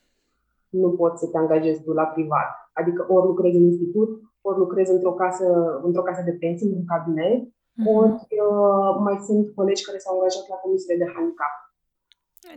Nu 0.70 0.90
poți 0.90 1.20
să 1.20 1.28
te 1.28 1.38
angajezi 1.38 1.84
tu 1.84 1.92
la 1.92 2.04
privat. 2.04 2.70
Adică 2.74 3.06
ori 3.10 3.26
lucrezi 3.26 3.58
în 3.58 3.64
institut, 3.64 4.22
ori 4.42 4.58
lucrezi 4.58 4.92
într-o 4.92 5.14
casă, 5.14 5.80
într-o 5.84 6.02
casă 6.02 6.22
de 6.26 6.32
pensii, 6.32 6.68
într-un 6.68 6.86
cabinet, 6.86 7.42
uh-huh. 7.48 7.96
ori 7.96 8.14
uh, 8.48 8.96
mai 9.00 9.18
sunt 9.26 9.56
colegi 9.56 9.86
care 9.86 9.98
s-au 9.98 10.16
angajat 10.16 10.48
la 10.50 10.56
comisiile 10.56 11.06
de 11.06 11.12
handicap. 11.16 11.54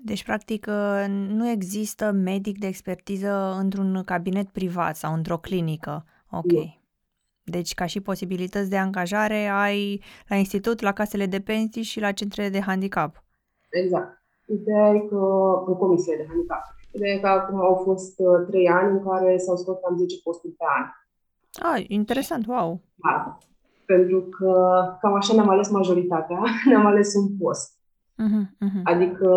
Deci, 0.02 0.24
practic, 0.24 0.66
uh, 0.68 1.04
nu 1.08 1.48
există 1.48 2.10
medic 2.10 2.58
de 2.58 2.66
expertiză 2.66 3.56
într-un 3.60 4.02
cabinet 4.04 4.48
privat 4.48 4.96
sau 4.96 5.14
într-o 5.14 5.38
clinică. 5.38 6.04
Ok. 6.30 6.52
Nu. 6.52 6.82
Deci, 7.44 7.74
ca 7.74 7.86
și 7.86 8.00
posibilități 8.00 8.70
de 8.70 8.76
angajare, 8.76 9.46
ai 9.46 10.02
la 10.28 10.36
institut, 10.36 10.80
la 10.80 10.92
casele 10.92 11.26
de 11.26 11.40
pensii 11.40 11.82
și 11.82 12.00
la 12.00 12.12
centrele 12.12 12.48
de 12.48 12.60
handicap. 12.60 13.22
Exact. 13.70 14.22
Ideea 14.46 14.88
e 14.88 14.98
că 14.98 15.22
în 15.66 15.74
comisiile 15.74 16.16
de 16.16 16.26
handicap. 16.28 16.62
Ideea 16.90 17.14
e 17.14 17.18
că 17.18 17.28
acum 17.28 17.60
au 17.60 17.74
fost 17.74 18.14
uh, 18.16 18.46
trei 18.46 18.68
ani 18.68 18.90
în 18.90 19.02
care 19.08 19.38
s-au 19.38 19.56
scos 19.56 19.76
cam 19.80 19.96
10 19.96 20.14
posturi 20.22 20.52
pe 20.52 20.64
an. 20.78 20.84
Ah, 21.72 21.84
interesant, 21.88 22.46
wow. 22.46 22.80
Da. 22.94 23.38
Pentru 23.84 24.20
că 24.20 24.52
cam 25.00 25.14
așa 25.14 25.34
ne-am 25.34 25.48
ales 25.48 25.70
majoritatea, 25.70 26.42
ne-am 26.68 26.86
ales 26.86 27.14
un 27.14 27.36
post. 27.38 27.72
Uh-huh, 28.23 28.47
uh-huh. 28.66 28.83
Adică 28.85 29.28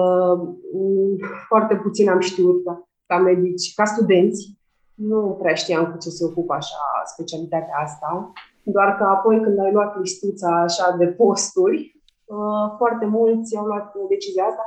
mm, 0.74 1.18
foarte 1.48 1.76
puțin 1.76 2.10
am 2.10 2.20
știut 2.20 2.64
ca, 2.64 2.90
ca 3.06 3.18
medici, 3.18 3.74
ca 3.74 3.86
studenți, 3.86 4.58
nu 4.94 5.38
prea 5.40 5.54
știam 5.54 5.92
cu 5.92 5.98
ce 5.98 6.10
se 6.10 6.26
ocupă 6.26 6.54
așa 6.54 6.84
specialitatea 7.06 7.78
asta, 7.84 8.32
doar 8.64 8.96
că 8.96 9.04
apoi 9.04 9.42
când 9.42 9.60
ai 9.60 9.72
luat 9.72 10.00
listuța 10.00 10.62
așa 10.62 10.96
de 10.98 11.06
posturi, 11.06 12.02
uh, 12.26 12.76
foarte 12.78 13.06
mulți 13.06 13.58
au 13.58 13.66
luat 13.66 13.96
decizia 14.10 14.44
asta 14.44 14.64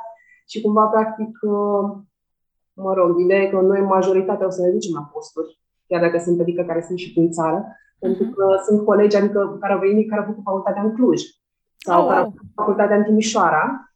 și 0.49 0.61
cumva 0.61 0.85
practic, 0.85 1.39
uh, 1.43 1.91
mă 2.73 2.93
rog, 2.95 3.19
ideea 3.19 3.43
e 3.43 3.51
că 3.51 3.61
noi 3.61 3.81
majoritatea 3.81 4.47
o 4.47 4.51
să 4.51 4.63
ne 4.63 4.71
ducem 4.71 4.95
la 4.95 5.11
posturi, 5.13 5.61
chiar 5.87 6.01
dacă 6.01 6.19
sunt 6.19 6.41
adică 6.41 6.63
care 6.63 6.83
sunt 6.87 6.99
și 6.99 7.13
prin 7.13 7.31
țară, 7.31 7.65
uh-huh. 7.65 7.99
pentru 7.99 8.25
că 8.25 8.45
sunt 8.67 8.85
colegi 8.85 9.17
adică, 9.17 9.57
care 9.61 9.73
au 9.73 9.79
venit, 9.79 10.09
care 10.09 10.21
au 10.21 10.27
făcut 10.27 10.43
facultatea 10.45 10.83
în 10.83 10.95
Cluj 10.95 11.23
sau 11.79 12.03
oh, 12.03 12.09
care 12.09 12.21
au 12.21 12.31
făcut 12.31 12.49
facultatea 12.55 12.97
în 12.97 13.03
Timișoara 13.03 13.90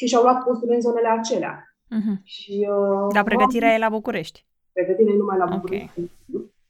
și 0.00 0.06
și-au 0.06 0.22
luat 0.22 0.44
posturi 0.44 0.74
în 0.74 0.80
zonele 0.80 1.08
acelea. 1.08 1.54
Uh-huh. 1.96 2.16
Și, 2.22 2.68
uh, 2.70 3.12
Dar 3.14 3.24
pregătirea 3.24 3.74
e 3.74 3.78
la 3.78 3.88
București 3.88 4.44
pregătire 4.72 5.16
numai 5.16 5.38
la 5.38 5.52
București. 5.54 5.90
Okay. 5.96 6.10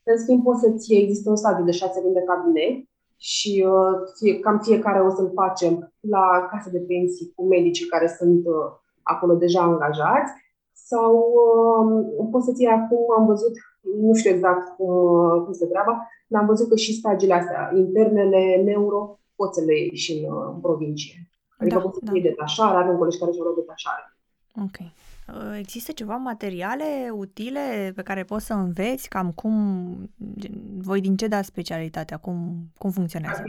În 0.02 0.18
schimb, 0.18 0.42
poți 0.42 0.60
să-ți 0.60 0.94
există 0.94 1.30
un 1.30 1.36
stadiu 1.36 1.64
de 1.64 1.70
șase 1.70 2.00
luni 2.02 2.14
de 2.14 2.28
cabinet 2.30 2.74
și 3.16 3.52
uh, 3.66 3.94
fie, 4.18 4.40
cam 4.40 4.58
fiecare 4.58 5.00
o 5.00 5.10
să-l 5.10 5.30
facem 5.34 5.92
la 6.00 6.24
case 6.50 6.70
de 6.70 6.78
pensii 6.78 7.32
cu 7.34 7.42
medicii 7.46 7.86
care 7.86 8.08
sunt 8.18 8.46
uh, 8.46 8.68
acolo 9.02 9.34
deja 9.34 9.60
angajați 9.62 10.32
sau 10.72 11.12
uh, 12.18 12.28
poți 12.30 12.46
să-ți 12.46 12.62
iei 12.62 12.72
acum, 12.72 13.04
am 13.18 13.26
văzut, 13.26 13.52
nu 14.00 14.14
știu 14.14 14.30
exact 14.30 14.76
cum, 14.76 14.88
uh, 14.88 15.42
cum 15.44 15.52
se 15.52 15.66
treaba, 15.66 16.08
dar 16.26 16.40
am 16.40 16.46
văzut 16.46 16.68
că 16.68 16.76
și 16.76 16.94
stagiile 16.94 17.34
astea, 17.34 17.72
internele, 17.76 18.62
neuro, 18.64 19.18
poți 19.36 19.58
să 19.58 19.64
le 19.64 19.78
ieși 19.78 20.04
și 20.04 20.12
în, 20.12 20.32
uh, 20.32 20.50
în 20.54 20.60
provincie. 20.60 21.29
Adică 21.60 21.76
da, 21.76 21.82
poți 21.82 21.98
să 21.98 22.04
da. 22.04 22.12
iei 22.12 22.22
detașare, 22.22 22.76
are 22.76 22.90
un 22.90 22.96
colegi 22.96 23.18
care 23.18 23.32
și-au 23.32 23.44
luat 23.44 23.56
detașare. 23.56 24.04
Ok. 24.66 24.78
Uh, 24.80 25.56
există 25.58 25.92
ceva 25.92 26.16
materiale 26.16 27.10
utile 27.12 27.92
pe 27.94 28.02
care 28.02 28.22
poți 28.22 28.46
să 28.46 28.54
înveți 28.54 29.08
cam 29.08 29.32
cum, 29.32 29.54
voi 30.78 31.00
din 31.00 31.16
ce 31.16 31.26
dați 31.26 31.46
specialitatea, 31.46 32.16
cum, 32.16 32.36
cum 32.78 32.90
funcționează? 32.90 33.42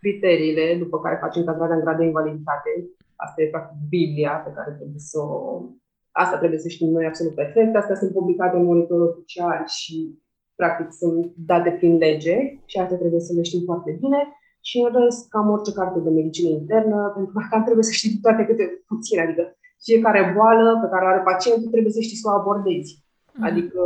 Criteriile 0.00 0.76
după 0.78 1.00
care 1.00 1.18
faci 1.20 1.36
încadrarea 1.36 1.74
în 1.74 1.80
grad 1.80 1.98
de 1.98 2.04
invaliditate, 2.04 2.70
asta 3.16 3.42
e 3.42 3.48
practic 3.48 3.78
Biblia 3.88 4.30
pe 4.30 4.50
care 4.56 4.70
trebuie 4.70 4.98
să 4.98 5.18
o... 5.18 5.62
Asta 6.10 6.38
trebuie 6.38 6.58
să 6.58 6.68
știm 6.68 6.88
noi 6.88 7.06
absolut 7.06 7.34
perfect. 7.34 7.76
Astea 7.76 7.94
sunt 7.94 8.12
publicate 8.12 8.56
în 8.56 8.64
monitor 8.64 9.00
oficial 9.00 9.62
și 9.66 10.18
practic 10.54 10.92
sunt 10.92 11.32
date 11.36 11.70
prin 11.70 11.96
lege 11.96 12.58
și 12.64 12.78
asta 12.78 12.96
trebuie 12.96 13.20
să 13.20 13.32
le 13.32 13.42
știm 13.42 13.62
foarte 13.64 13.96
bine. 14.00 14.20
Și 14.68 14.78
în 14.78 14.92
rest, 15.00 15.28
cam 15.28 15.50
orice 15.50 15.72
carte 15.72 15.98
de 15.98 16.10
medicină 16.10 16.48
internă, 16.48 17.12
pentru 17.14 17.32
că 17.32 17.46
cam 17.50 17.62
trebuie 17.64 17.84
să 17.84 17.92
știi 17.92 18.18
toate 18.22 18.44
câte 18.44 18.84
puțin, 18.86 19.20
adică 19.20 19.56
fiecare 19.80 20.32
boală 20.36 20.78
pe 20.82 20.88
care 20.92 21.04
o 21.04 21.08
are 21.08 21.22
pacientul 21.30 21.70
trebuie 21.70 21.92
să 21.92 22.00
știi 22.00 22.16
să 22.16 22.28
o 22.28 22.34
abordezi. 22.38 23.04
Mm. 23.32 23.44
Adică 23.44 23.80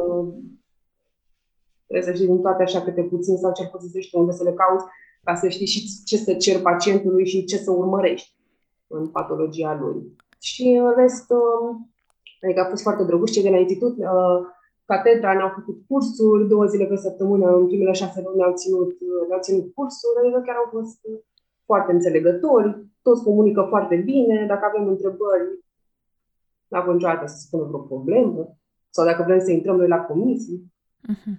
trebuie 1.86 2.08
să 2.08 2.14
știi 2.14 2.26
din 2.26 2.40
toate 2.40 2.62
așa 2.62 2.80
câte 2.80 3.02
puțin 3.02 3.36
sau 3.36 3.52
cel 3.52 3.68
puțin 3.72 3.88
să 3.88 3.98
știi 3.98 4.18
unde 4.18 4.32
să 4.32 4.42
le 4.42 4.52
cauți 4.52 4.84
ca 5.24 5.34
să 5.34 5.48
știi 5.48 5.66
și 5.66 5.80
ce 6.04 6.16
să 6.16 6.34
cer 6.34 6.60
pacientului 6.60 7.26
și 7.26 7.44
ce 7.44 7.56
să 7.56 7.70
urmărești 7.70 8.34
în 8.86 9.08
patologia 9.08 9.78
lui. 9.80 10.16
Și 10.38 10.66
în 10.82 10.94
rest, 10.96 11.30
um, 11.30 11.90
adică 12.42 12.60
a 12.60 12.68
fost 12.68 12.82
foarte 12.82 13.04
drăguț 13.04 13.30
cei 13.30 13.42
de 13.42 13.50
la 13.50 13.58
institut, 13.58 13.96
uh, 13.98 14.40
catedra 14.90 15.32
ne-au 15.34 15.52
făcut 15.58 15.78
cursuri, 15.88 16.48
două 16.52 16.64
zile 16.72 16.86
pe 16.86 16.96
săptămână, 16.96 17.46
în 17.60 17.66
primele 17.66 17.92
șase 17.92 18.18
luni 18.24 18.36
ne-au 18.36 18.54
ținut, 18.60 18.90
ne-au 19.28 19.42
ținut 19.46 19.66
cursuri, 19.74 20.18
adică 20.20 20.38
chiar 20.46 20.56
au 20.56 20.68
fost 20.76 20.98
foarte 21.64 21.92
înțelegători, 21.92 22.68
toți 23.02 23.24
comunică 23.24 23.62
foarte 23.68 23.96
bine, 23.96 24.46
dacă 24.46 24.64
avem 24.64 24.88
întrebări, 24.88 25.46
n-a 26.68 26.80
avut 26.80 26.94
niciodată 26.94 27.26
să 27.26 27.36
spună 27.38 27.64
vreo 27.64 27.80
problemă 27.92 28.42
sau 28.90 29.04
dacă 29.04 29.22
vrem 29.22 29.40
să 29.40 29.50
intrăm 29.50 29.76
noi 29.76 29.88
la 29.88 30.00
comisii. 30.00 30.72
Uh-huh. 31.12 31.36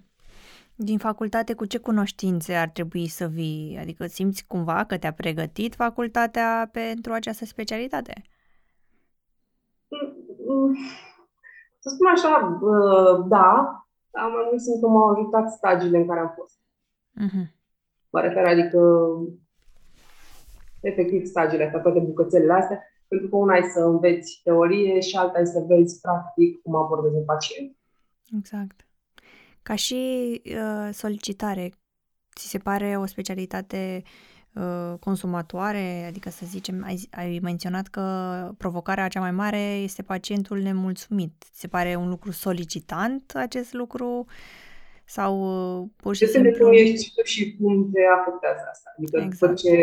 Din 0.76 0.98
facultate, 0.98 1.54
cu 1.54 1.66
ce 1.66 1.78
cunoștințe 1.78 2.54
ar 2.54 2.70
trebui 2.70 3.08
să 3.08 3.26
vii? 3.28 3.78
Adică 3.82 4.06
simți 4.06 4.46
cumva 4.48 4.84
că 4.84 4.98
te-a 4.98 5.14
pregătit 5.14 5.76
facultatea 5.76 6.70
pentru 6.72 7.12
această 7.14 7.46
specialitate? 7.46 8.14
Să 11.84 11.90
spun 11.90 12.08
așa, 12.08 12.58
da, 13.28 13.48
dar 14.12 14.24
mai 14.34 14.48
mult 14.50 14.62
simt 14.62 14.82
că 14.82 14.88
m-au 14.88 15.10
ajutat 15.10 15.52
stagiile 15.52 15.98
în 15.98 16.08
care 16.08 16.20
am 16.20 16.34
fost. 16.38 16.60
Uh-huh. 17.26 17.46
Mă 18.10 18.20
refer, 18.20 18.46
adică, 18.46 18.80
efectiv, 20.82 21.26
stagiile 21.26 21.64
astea, 21.64 21.80
toate 21.80 22.00
bucățelele 22.00 22.54
astea, 22.54 22.84
pentru 23.08 23.28
că 23.30 23.36
una 23.36 23.56
e 23.56 23.70
să 23.70 23.80
înveți 23.80 24.42
teorie 24.44 25.00
și 25.00 25.16
alta 25.16 25.40
e 25.40 25.46
să 25.46 25.66
vezi 25.68 26.02
practic 26.02 26.62
cum 26.62 26.76
abordezi 26.76 27.16
un 27.16 27.26
pacient. 27.26 27.78
Exact. 28.38 28.88
Ca 29.64 29.76
și 29.76 30.42
uh, 30.46 30.90
solicitare, 30.94 31.72
ți 32.36 32.50
se 32.50 32.58
pare 32.58 32.98
o 32.98 33.06
specialitate 33.06 34.02
uh, 34.04 34.10
consumatoare? 35.00 36.06
Adică 36.08 36.30
să 36.30 36.46
zicem, 36.46 36.84
ai, 36.84 37.08
ai 37.12 37.40
menționat 37.42 37.88
că 37.88 38.04
provocarea 38.58 39.08
cea 39.08 39.20
mai 39.20 39.32
mare 39.32 39.58
este 39.58 40.02
pacientul 40.02 40.60
nemulțumit. 40.60 41.34
Ți 41.54 41.60
se 41.60 41.68
pare 41.68 41.96
un 41.96 42.10
lucru 42.10 42.32
solicitant 42.32 43.32
acest 43.36 43.74
lucru? 43.74 44.26
Sau 45.06 45.34
uh, 45.82 45.88
pur 45.96 46.16
și 46.16 46.26
simplu... 46.28 46.50
Depinde 46.50 46.66
cum 46.66 46.74
ești 46.74 47.14
tu 47.16 47.24
și 47.24 47.58
cum 47.58 47.92
te 47.94 48.02
afectează 48.20 48.64
asta. 48.72 48.94
Adică 48.98 49.18
exact. 49.18 49.40
după 49.40 49.54
ce 49.54 49.76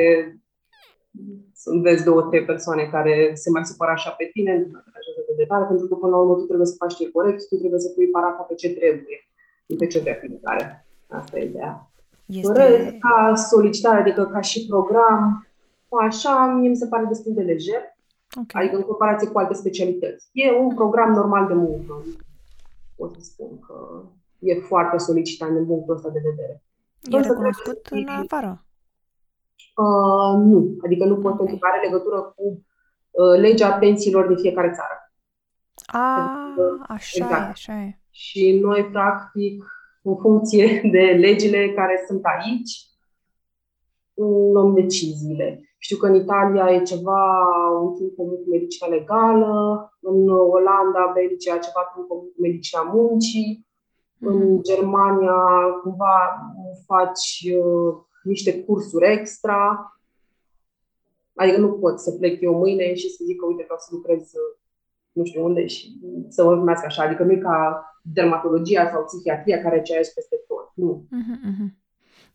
să 1.53 1.71
vezi 1.83 2.05
două, 2.05 2.23
trei 2.23 2.45
persoane 2.45 2.85
care 2.91 3.31
se 3.35 3.51
mai 3.51 3.65
supără 3.65 3.91
așa 3.91 4.11
pe 4.11 4.25
tine, 4.33 4.53
nu 4.57 4.79
de 5.29 5.35
detalii, 5.37 5.67
pentru 5.67 5.87
că 5.87 5.95
până 5.95 6.13
la 6.13 6.19
urmă 6.23 6.35
tu 6.35 6.47
trebuie 6.51 6.67
să 6.73 6.81
faci 6.83 6.95
ce 6.95 7.11
corect, 7.11 7.49
tu 7.49 7.57
trebuie 7.57 7.81
să 7.81 7.89
pui 7.89 8.09
parafa 8.17 8.43
pe 8.43 8.55
ce 8.55 8.69
trebuie, 8.79 9.19
nu 9.67 9.77
pe 9.77 9.87
ce 9.87 9.99
vrea 9.99 10.15
fiecare. 10.15 10.87
Asta 11.07 11.39
e 11.39 11.45
ideea. 11.45 11.93
Este... 12.29 12.53
Rest, 12.53 12.99
ca 12.99 13.35
solicitare, 13.35 14.01
adică 14.01 14.27
ca 14.27 14.41
și 14.41 14.67
program, 14.67 15.47
așa, 16.07 16.47
mie 16.47 16.69
mi 16.69 16.77
se 16.77 16.87
pare 16.87 17.05
destul 17.05 17.35
de 17.35 17.43
lejer. 17.43 17.97
Okay. 18.41 18.63
Adică 18.63 18.77
în 18.77 18.83
comparație 18.83 19.29
cu 19.29 19.39
alte 19.39 19.55
specialități. 19.55 20.29
E 20.33 20.53
un 20.53 20.75
program 20.75 21.13
normal 21.13 21.47
de 21.47 21.55
muncă. 21.55 22.05
Pot 22.97 23.15
să 23.15 23.21
spun 23.23 23.59
că 23.59 24.03
e 24.39 24.55
foarte 24.55 24.97
solicitant 24.97 25.57
din 25.57 25.67
punctul 25.67 25.95
ăsta 25.95 26.09
de 26.09 26.21
vedere. 26.31 26.63
E 27.03 27.29
recunoscut 27.29 27.87
în 27.91 28.09
afară. 28.09 28.65
Uh, 29.77 30.45
nu, 30.45 30.77
adică 30.85 31.05
nu 31.05 31.17
pot 31.17 31.37
pentru 31.37 31.57
că 31.57 31.67
are 31.67 31.87
legătură 31.87 32.21
cu 32.37 32.65
uh, 33.11 33.41
legea 33.41 33.71
pensiilor 33.71 34.27
din 34.27 34.37
fiecare 34.37 34.73
țară. 34.75 35.13
A, 35.87 36.55
așa 36.89 37.25
exact. 37.25 37.47
e, 37.47 37.51
așa 37.51 37.73
e. 37.73 37.99
Și 38.11 38.59
noi, 38.63 38.85
practic, 38.85 39.65
în 40.03 40.17
funcție 40.17 40.81
de 40.95 41.17
legile 41.19 41.73
care 41.73 42.05
sunt 42.07 42.23
aici, 42.25 42.87
luăm 44.53 44.75
deciziile. 44.75 45.63
Știu 45.79 45.97
că 45.97 46.07
în 46.07 46.15
Italia 46.15 46.73
e 46.73 46.83
ceva 46.83 47.21
un 47.83 47.95
timp 47.95 48.17
comun 48.17 48.43
cu 48.43 48.51
medicina 48.51 48.89
legală, 48.89 49.93
în 50.01 50.29
Olanda, 50.29 51.13
Belgia, 51.15 51.59
ceva 51.59 51.93
un 51.97 52.07
comun 52.07 52.25
cu 52.25 52.41
medicina 52.41 52.83
muncii, 52.83 53.67
mm-hmm. 53.67 54.27
în 54.27 54.53
mhm. 54.53 54.63
Germania 54.63 55.43
cumva 55.83 56.17
faci 56.87 57.53
uh, 57.57 57.95
niște 58.23 58.63
cursuri 58.65 59.13
extra. 59.13 59.93
Adică 61.35 61.59
nu 61.59 61.73
pot 61.73 62.01
să 62.01 62.11
plec 62.13 62.41
eu 62.41 62.55
mâine 62.55 62.95
și 62.95 63.11
să 63.11 63.23
zic 63.25 63.39
că 63.39 63.47
uite 63.47 63.63
vreau 63.63 63.79
să 63.79 63.89
lucrez 63.93 64.33
nu 65.19 65.25
știu 65.25 65.45
unde 65.45 65.67
și 65.67 66.01
să 66.29 66.45
mă 66.45 66.51
urmească 66.51 66.87
așa. 66.87 67.03
Adică 67.03 67.23
nu 67.23 67.33
e 67.33 67.37
ca 67.37 67.83
dermatologia 68.03 68.89
sau 68.93 69.05
psihiatria 69.05 69.63
care 69.63 69.83
ce 69.83 69.97
aici 69.97 70.15
peste 70.15 70.37
tot. 70.49 70.71
Nu. 70.75 71.07
Uh-huh, 71.07 71.69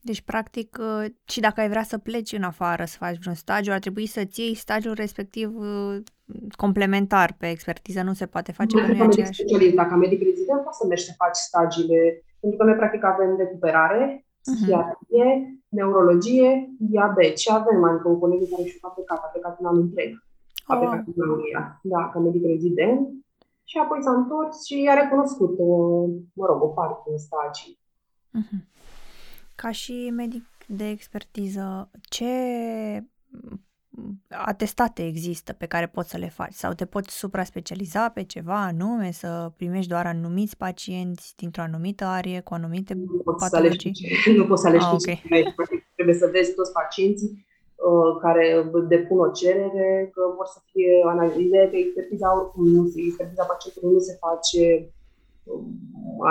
Deci, 0.02 0.22
practic, 0.22 0.78
și 1.24 1.40
dacă 1.40 1.62
ai 1.62 1.70
vrea 1.70 1.84
să 1.84 1.98
pleci 1.98 2.32
în 2.32 2.44
afară 2.44 2.86
să 2.86 2.98
faci 2.98 3.20
vreun 3.20 3.36
stagiu, 3.36 3.72
ar 3.72 3.80
trebui 3.80 4.06
să-ți 4.06 4.40
iei 4.42 4.56
stagiul 4.56 4.94
respectiv 4.94 5.50
complementar 6.58 7.36
pe 7.40 7.50
expertiză, 7.50 8.02
nu 8.02 8.14
se 8.14 8.26
poate 8.26 8.52
face 8.52 8.76
nu 8.76 8.94
nu 8.94 9.04
aceeași. 9.04 9.42
Specialist. 9.42 9.76
Dacă 9.76 9.96
medic 9.96 10.22
rezident, 10.24 10.62
poți 10.64 10.78
să 10.78 10.86
mergi 10.88 11.04
să 11.04 11.14
faci 11.18 11.36
stagiile, 11.36 12.02
pentru 12.40 12.58
că 12.58 12.64
noi 12.66 12.76
practic 12.76 13.04
avem 13.04 13.38
recuperare, 13.38 14.04
mhm. 14.06 14.56
psihiatrie, 14.56 15.28
uh-huh. 15.30 15.76
neurologie, 15.78 16.50
diabet 16.80 17.38
și 17.38 17.50
avem, 17.52 17.84
adică 17.84 18.08
un 18.10 18.20
coleg 18.20 18.40
care 18.50 18.64
și-a 18.68 18.90
plecat, 18.96 19.22
a 19.24 19.28
plecat 19.34 19.60
un 19.60 19.66
an 19.66 19.78
întreg. 19.78 20.12
A 20.64 20.76
plecat 20.78 21.00
oh. 21.00 21.14
în 21.16 21.26
România, 21.26 21.80
da, 21.84 22.10
ca 22.10 22.20
medic 22.20 22.46
rezident 22.46 23.08
și 23.64 23.78
apoi 23.78 24.02
s-a 24.02 24.12
întors 24.12 24.66
și 24.66 24.90
a 24.90 25.02
recunoscut, 25.02 25.56
o, 25.60 26.06
mă 26.34 26.46
rog, 26.46 26.62
o 26.62 26.68
parte 26.68 27.10
în 27.12 27.18
stagii. 27.18 27.80
Uh-huh. 28.40 28.72
Ca 29.56 29.72
și 29.72 30.10
medic 30.16 30.44
de 30.68 30.90
expertiză, 30.90 31.90
ce 32.02 32.26
atestate 34.30 35.06
există 35.06 35.54
pe 35.54 35.66
care 35.66 35.88
poți 35.88 36.10
să 36.10 36.18
le 36.18 36.30
faci 36.30 36.54
sau 36.54 36.74
te 36.74 36.86
poți 36.86 37.18
supra-specializa 37.18 38.10
pe 38.10 38.24
ceva 38.24 38.64
anume, 38.64 39.12
să 39.12 39.52
primești 39.56 39.90
doar 39.90 40.06
anumiți 40.06 40.58
pacienți 40.58 41.34
dintr-o 41.36 41.62
anumită 41.62 42.06
arie 42.06 42.40
cu 42.40 42.54
anumite 42.54 42.94
nu 42.94 43.22
poți 43.24 43.50
patologii? 43.50 43.96
Să 43.96 44.06
alegi, 44.06 44.38
nu 44.38 44.46
poți 44.46 44.62
să 44.62 44.68
alegi 44.68 44.86
ah, 44.86 44.92
okay. 44.94 45.24
Trebuie 45.96 46.16
să 46.16 46.30
vezi 46.32 46.54
toți 46.54 46.72
pacienții 46.72 47.30
uh, 47.30 47.53
care 48.22 48.72
depun 48.88 49.20
o 49.20 49.30
cerere, 49.32 50.10
că 50.14 50.22
vor 50.36 50.46
să 50.46 50.60
fie 50.72 51.04
analize, 51.06 51.70
că 51.70 51.76
expertiza 51.76 52.40
oricum 52.40 52.68
nu 52.68 52.88
se, 52.88 53.02
expertiza 53.02 53.44
pacientului 53.44 53.94
nu 53.94 54.00
se 54.00 54.18
face 54.26 54.90
um, 55.44 55.66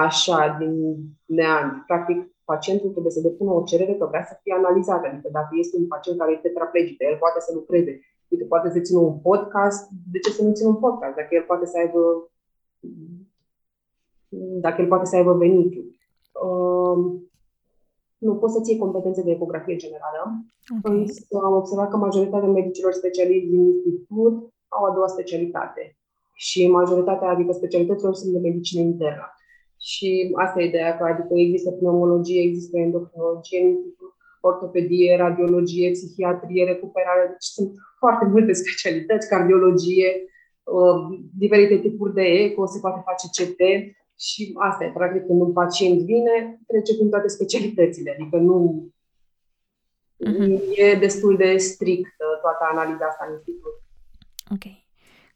așa, 0.06 0.56
din 0.58 0.96
neant. 1.24 1.72
Practic, 1.86 2.18
pacientul 2.44 2.90
trebuie 2.90 3.12
să 3.12 3.20
depună 3.20 3.50
o 3.52 3.62
cerere 3.62 3.94
că 3.94 4.06
vrea 4.06 4.24
să 4.28 4.38
fie 4.42 4.54
analizat. 4.54 5.04
Adică 5.04 5.28
dacă 5.32 5.52
este 5.52 5.76
un 5.76 5.86
pacient 5.86 6.18
care 6.18 6.32
este 6.32 6.48
tetraplegic, 6.48 6.96
el 6.98 7.16
poate 7.18 7.40
să 7.40 7.50
lucreze. 7.54 8.00
Uite, 8.28 8.44
poate 8.44 8.70
să 8.70 8.80
țină 8.80 8.98
un 8.98 9.18
podcast, 9.18 9.88
de 10.12 10.18
ce 10.18 10.30
să 10.30 10.42
nu 10.42 10.52
țină 10.52 10.68
un 10.68 10.80
podcast? 10.86 11.14
Dacă 11.14 11.28
el 11.30 11.44
poate 11.50 11.66
să 11.66 11.76
aibă 11.78 12.00
dacă 14.64 14.82
el 14.82 14.88
poate 14.88 15.04
să 15.04 15.16
aibă 15.16 15.32
venituri. 15.32 15.98
Uh, 16.32 17.20
nu 18.22 18.34
poți 18.40 18.54
să-ți 18.54 18.70
iei 18.70 18.78
competențe 18.78 19.22
de 19.22 19.30
ecografie 19.30 19.76
generală, 19.76 20.22
okay. 20.76 20.96
însă 20.98 21.20
am 21.48 21.54
observat 21.56 21.88
că 21.90 21.96
majoritatea 21.96 22.48
medicilor 22.48 22.92
specialiști 22.92 23.48
din 23.48 23.60
institut 23.66 24.34
au 24.68 24.84
a 24.84 24.94
doua 24.94 25.06
specialitate 25.06 25.96
și 26.34 26.68
majoritatea, 26.68 27.28
adică 27.28 27.52
specialităților, 27.52 28.14
sunt 28.14 28.32
de 28.32 28.38
medicină 28.48 28.82
internă. 28.82 29.26
Și 29.78 30.32
asta 30.44 30.60
e 30.60 30.66
ideea, 30.66 30.96
că 30.96 31.04
adică 31.04 31.34
există 31.34 31.70
pneumologie, 31.70 32.42
există 32.42 32.78
endocrinologie, 32.78 33.62
ortopedie, 34.40 35.16
radiologie, 35.16 35.90
psihiatrie, 35.90 36.64
recuperare, 36.64 37.26
deci 37.30 37.48
sunt 37.56 37.70
foarte 37.98 38.24
multe 38.26 38.52
specialități, 38.62 39.28
cardiologie, 39.28 40.10
uh, 40.78 40.98
diferite 41.38 41.76
tipuri 41.78 42.14
de 42.14 42.22
eco, 42.22 42.66
se 42.66 42.78
poate 42.80 43.02
face 43.08 43.26
CT 43.36 43.60
și 44.18 44.54
asta 44.58 44.84
e, 44.84 44.90
practic, 44.90 45.26
când 45.26 45.40
un 45.40 45.52
pacient 45.52 46.00
vine, 46.00 46.60
trece 46.66 46.94
prin 46.96 47.10
toate 47.10 47.28
specialitățile, 47.28 48.16
adică 48.20 48.36
nu 48.36 48.88
uh-huh. 50.26 50.76
e 50.76 50.94
destul 50.94 51.36
de 51.36 51.56
strict 51.56 52.16
toată 52.40 52.64
analiza 52.72 53.04
asta 53.06 53.24
în 53.28 53.34
institut. 53.34 53.82
Ok. 54.50 54.80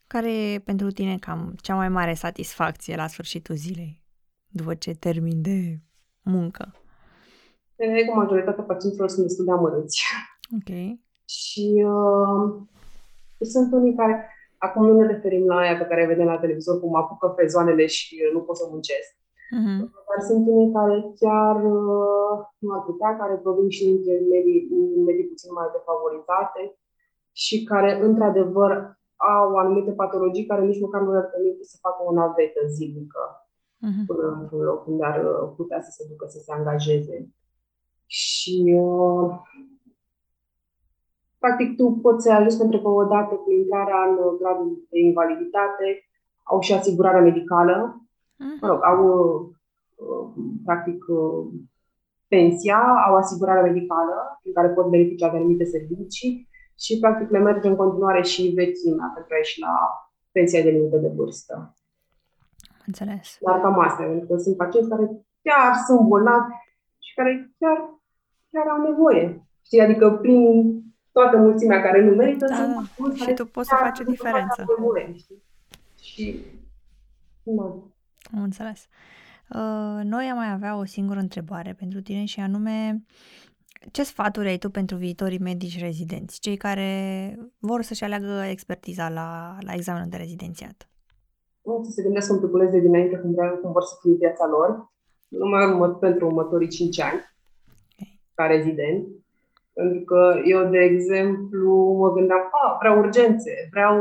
Care 0.06 0.32
e 0.32 0.58
pentru 0.58 0.90
tine 0.90 1.18
cam 1.18 1.54
cea 1.60 1.74
mai 1.74 1.88
mare 1.88 2.14
satisfacție 2.14 2.96
la 2.96 3.06
sfârșitul 3.06 3.54
zilei? 3.54 4.04
după 4.56 4.74
ce 4.74 4.94
termin 4.94 5.42
de 5.42 5.80
muncă? 6.22 6.74
Cred 7.76 8.04
că 8.06 8.14
majoritatea 8.14 8.64
pacienților 8.64 9.08
sunt 9.08 9.26
destul 9.26 9.44
de 9.44 9.50
amărâți. 9.50 10.02
Ok. 10.56 10.98
Și 11.28 11.84
uh, 11.86 12.62
sunt 13.40 13.72
unii 13.72 13.94
care, 13.94 14.30
acum 14.58 14.86
nu 14.86 15.00
ne 15.00 15.06
referim 15.06 15.46
la 15.46 15.56
aia 15.56 15.76
pe 15.76 15.84
care 15.84 16.06
vedem 16.06 16.26
la 16.26 16.38
televizor, 16.38 16.80
cum 16.80 16.94
apucă 16.94 17.34
zoanele 17.46 17.86
și 17.86 18.16
nu 18.32 18.40
pot 18.40 18.56
să 18.56 18.66
muncesc. 18.70 19.10
Uh-huh. 19.56 19.78
Dar 20.08 20.20
sunt 20.28 20.42
unii 20.48 20.72
care 20.72 20.96
chiar 21.20 21.56
uh, 21.56 22.32
nu 22.58 22.70
ar 22.76 22.82
putea, 22.88 23.16
care 23.20 23.34
provin 23.34 23.68
și 23.68 23.84
dintre 23.84 24.12
medii, 24.32 24.68
medii 25.06 25.30
puțin 25.32 25.50
mai 25.52 25.68
defavorizate 25.76 26.62
și 27.32 27.64
care, 27.64 27.90
într-adevăr, 28.06 28.72
au 29.16 29.56
anumite 29.56 29.92
patologii 29.92 30.46
care 30.46 30.62
nici 30.64 30.80
măcar 30.80 31.00
nu 31.00 31.12
le 31.12 31.20
permite 31.20 31.64
să 31.64 31.76
facă 31.80 32.00
o 32.08 32.12
navetă 32.12 32.60
zilnică 32.66 33.22
uh-huh. 33.86 34.06
până 34.06 34.38
într-un 34.40 34.62
loc 34.70 34.86
unde 34.86 35.04
ar 35.04 35.18
uh, 35.24 35.52
putea 35.56 35.80
să 35.82 35.90
se 35.90 36.06
ducă 36.10 36.26
să 36.28 36.38
se 36.38 36.52
angajeze. 36.52 37.28
Și 38.06 38.74
uh, 38.78 39.30
practic 41.46 41.76
tu 41.76 41.86
poți 42.04 42.22
să 42.24 42.32
ajungi 42.32 42.62
pentru 42.62 42.78
că 42.82 42.88
odată 42.88 43.34
cu 43.34 43.50
intrarea 43.60 44.00
în 44.08 44.14
uh, 44.24 44.36
gradul 44.40 44.68
de 44.90 44.98
invaliditate 45.10 45.86
au 46.42 46.60
și 46.60 46.72
asigurarea 46.72 47.26
medicală, 47.30 47.76
uh-huh. 47.94 48.56
mă 48.60 48.66
rog, 48.68 48.80
au 48.90 49.00
uh, 50.04 50.24
practic 50.64 51.00
uh, 51.08 51.46
pensia, 52.28 52.80
au 53.06 53.14
asigurarea 53.16 53.68
medicală 53.70 54.16
prin 54.40 54.52
care 54.52 54.68
pot 54.68 54.86
beneficia 54.86 55.30
de 55.30 55.36
anumite 55.36 55.64
servicii 55.64 56.48
și 56.84 56.98
practic 56.98 57.30
le 57.30 57.38
merge 57.38 57.68
în 57.68 57.76
continuare 57.76 58.22
și 58.22 58.52
vechimea 58.62 59.10
pentru 59.14 59.34
a 59.34 59.36
ieși 59.36 59.60
la 59.60 59.74
pensia 60.32 60.62
de 60.62 60.70
limită 60.70 60.96
de 60.96 61.12
vârstă. 61.16 61.74
Înțeles. 62.86 63.38
Dar 63.40 63.60
cam 63.60 63.78
asta, 63.78 64.02
pentru 64.02 64.26
că 64.26 64.36
sunt 64.36 64.56
pacienți 64.56 64.88
care 64.88 65.04
chiar 65.42 65.74
sunt 65.86 66.00
bolnavi 66.00 66.52
și 66.98 67.14
care 67.14 67.54
chiar, 67.58 67.78
chiar 68.50 68.66
au 68.66 68.80
nevoie. 68.90 69.46
Știi, 69.62 69.80
adică 69.80 70.10
prin 70.10 70.42
toată 71.18 71.36
mulțimea 71.36 71.82
care 71.82 72.04
nu 72.04 72.14
merită, 72.14 72.46
da, 72.48 72.54
sunt 72.54 73.18
da. 73.18 73.24
și 73.24 73.34
tu 73.34 73.46
poți 73.46 73.68
să 73.68 73.74
faci 73.78 74.00
o 74.00 74.04
diferență. 74.04 74.64
Nevoie, 74.78 75.14
Și, 76.00 76.44
nu. 77.42 77.92
Am 78.34 78.42
înțeles. 78.42 78.88
Uh, 79.50 80.00
noi 80.02 80.24
am 80.30 80.36
mai 80.36 80.52
avea 80.52 80.76
o 80.76 80.84
singură 80.84 81.18
întrebare 81.18 81.74
pentru 81.78 82.00
tine 82.00 82.24
și 82.24 82.40
anume 82.40 83.04
ce 83.90 84.02
sfaturi 84.02 84.48
ai 84.48 84.58
tu 84.58 84.70
pentru 84.70 84.96
viitorii 84.96 85.38
medici 85.38 85.80
rezidenți, 85.80 86.40
cei 86.40 86.56
care 86.56 86.88
vor 87.58 87.82
să-și 87.82 88.04
aleagă 88.04 88.44
expertiza 88.50 89.08
la, 89.08 89.56
la 89.60 89.72
examenul 89.72 90.08
de 90.08 90.16
rezidențiat? 90.16 90.88
să 91.82 91.90
se 91.90 92.02
gândească 92.02 92.32
un 92.32 92.40
piculeț 92.40 92.70
de 92.70 92.80
dinainte 92.80 93.16
cum, 93.16 93.34
vreau, 93.34 93.56
cum 93.56 93.72
vor 93.72 93.82
să 93.82 93.94
fie 94.00 94.14
viața 94.14 94.46
lor, 94.46 94.92
numai 95.28 95.64
urmă, 95.64 95.88
pentru 95.88 96.26
următorii 96.26 96.68
5 96.68 97.00
ani, 97.00 97.20
ca 98.34 98.46
rezident. 98.46 99.06
Pentru 99.78 100.00
că 100.04 100.20
eu, 100.44 100.70
de 100.70 100.78
exemplu, 100.78 101.96
mă 102.00 102.12
gândeam, 102.12 102.40
a, 102.50 102.76
vreau 102.80 102.98
urgențe, 102.98 103.52
vreau 103.70 103.96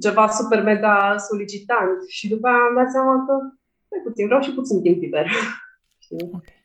ceva 0.00 0.28
super 0.28 0.62
mega 0.62 1.16
solicitant 1.18 1.98
și 2.08 2.28
după 2.28 2.46
aia 2.46 2.56
am 2.68 2.74
dat 2.74 2.90
seama 2.90 3.24
că, 3.26 3.32
mai 3.90 4.00
puțin, 4.04 4.26
vreau 4.26 4.40
și 4.40 4.54
puțin 4.54 4.82
timp 4.82 5.00
liber. 5.00 5.26
Okay. 6.12 6.58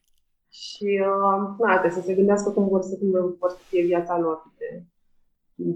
Și, 0.50 0.88
uh, 1.02 1.56
na, 1.60 1.80
trebuie 1.80 2.02
să 2.02 2.06
se 2.06 2.14
gândească 2.14 2.50
cum 2.52 2.68
vor 2.68 2.82
să, 2.82 2.98
cum 2.98 3.36
vor 3.40 3.50
să 3.50 3.58
fie 3.68 3.84
viața 3.86 4.20
lor 4.20 4.52
pe, 4.58 4.84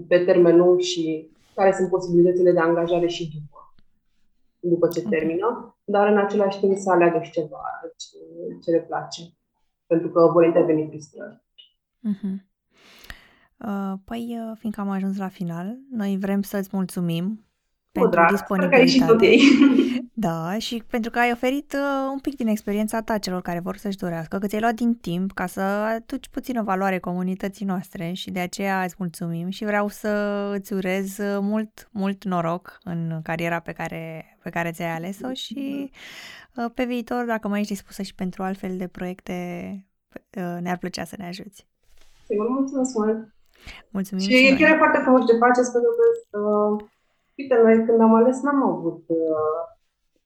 pe 0.08 0.24
termen 0.24 0.56
lung 0.56 0.80
și 0.80 1.30
care 1.54 1.72
sunt 1.72 1.88
posibilitățile 1.88 2.52
de 2.52 2.58
angajare 2.58 3.06
și 3.06 3.30
după 3.34 3.60
după 4.60 4.88
ce 4.88 5.02
termină, 5.02 5.76
dar 5.84 6.08
în 6.08 6.18
același 6.18 6.60
timp 6.60 6.76
să 6.76 6.90
aleagă 6.90 7.20
și 7.22 7.30
ceva 7.30 7.62
ce, 7.96 8.16
ce 8.62 8.70
le 8.70 8.80
place, 8.80 9.22
pentru 9.86 10.10
că 10.10 10.30
vor 10.32 10.44
interveni 10.44 10.88
frustrări. 10.88 11.42
Uh-huh. 12.08 12.48
Uh, 13.56 13.92
păi, 14.04 14.38
uh, 14.40 14.56
fiindcă 14.58 14.80
am 14.80 14.90
ajuns 14.90 15.16
la 15.16 15.28
final, 15.28 15.78
noi 15.90 16.16
vrem 16.18 16.42
să-ți 16.42 16.68
mulțumim 16.72 17.44
pentru 17.92 18.10
drag, 18.10 18.30
disponibilitate. 18.30 19.36
Da, 20.12 20.58
și 20.58 20.82
pentru 20.86 21.10
că 21.10 21.18
ai 21.18 21.30
oferit 21.32 21.72
uh, 21.72 22.10
un 22.12 22.18
pic 22.18 22.36
din 22.36 22.46
experiența 22.46 23.00
ta 23.02 23.18
celor 23.18 23.42
care 23.42 23.60
vor 23.60 23.76
să-și 23.76 23.96
dorească, 23.96 24.38
că 24.38 24.46
ți-ai 24.46 24.60
luat 24.60 24.74
din 24.74 24.94
timp 24.94 25.32
ca 25.32 25.46
să 25.46 25.60
aduci 25.60 26.28
puțină 26.28 26.62
valoare 26.62 26.98
comunității 26.98 27.66
noastre 27.66 28.12
și 28.12 28.30
de 28.30 28.40
aceea 28.40 28.82
îți 28.82 28.94
mulțumim 28.98 29.48
și 29.48 29.64
vreau 29.64 29.88
să 29.88 30.08
îți 30.54 30.72
urez 30.72 31.18
uh, 31.18 31.38
mult, 31.40 31.88
mult 31.92 32.24
noroc 32.24 32.78
în 32.82 33.20
cariera 33.22 33.60
pe 33.60 33.72
care, 33.72 34.36
pe 34.42 34.50
care 34.50 34.70
ți-ai 34.70 34.94
ales-o 34.94 35.32
și 35.32 35.90
uh, 36.54 36.70
pe 36.74 36.84
viitor, 36.84 37.24
dacă 37.24 37.48
mai 37.48 37.60
ești 37.60 37.72
dispusă 37.72 38.02
și 38.02 38.14
pentru 38.14 38.42
altfel 38.42 38.76
de 38.76 38.86
proiecte, 38.86 39.34
uh, 40.36 40.56
ne-ar 40.60 40.78
plăcea 40.78 41.04
să 41.04 41.14
ne 41.18 41.26
ajuți. 41.26 41.69
Sigur, 42.30 42.48
mulțumesc 42.48 42.92
mult! 42.96 43.18
Mulțumim 43.96 44.22
și, 44.24 44.30
și 44.30 44.46
e 44.46 44.60
chiar 44.60 44.76
foarte 44.82 44.98
frumos 45.04 45.22
ce 45.26 45.42
faceți 45.44 45.72
pentru 45.72 45.92
că 45.98 46.04
uh, 46.38 46.72
Uite, 47.40 47.54
noi 47.62 47.84
când 47.86 48.00
am 48.00 48.14
ales 48.14 48.40
n-am 48.42 48.62
avut 48.62 49.04
uh, 49.06 49.62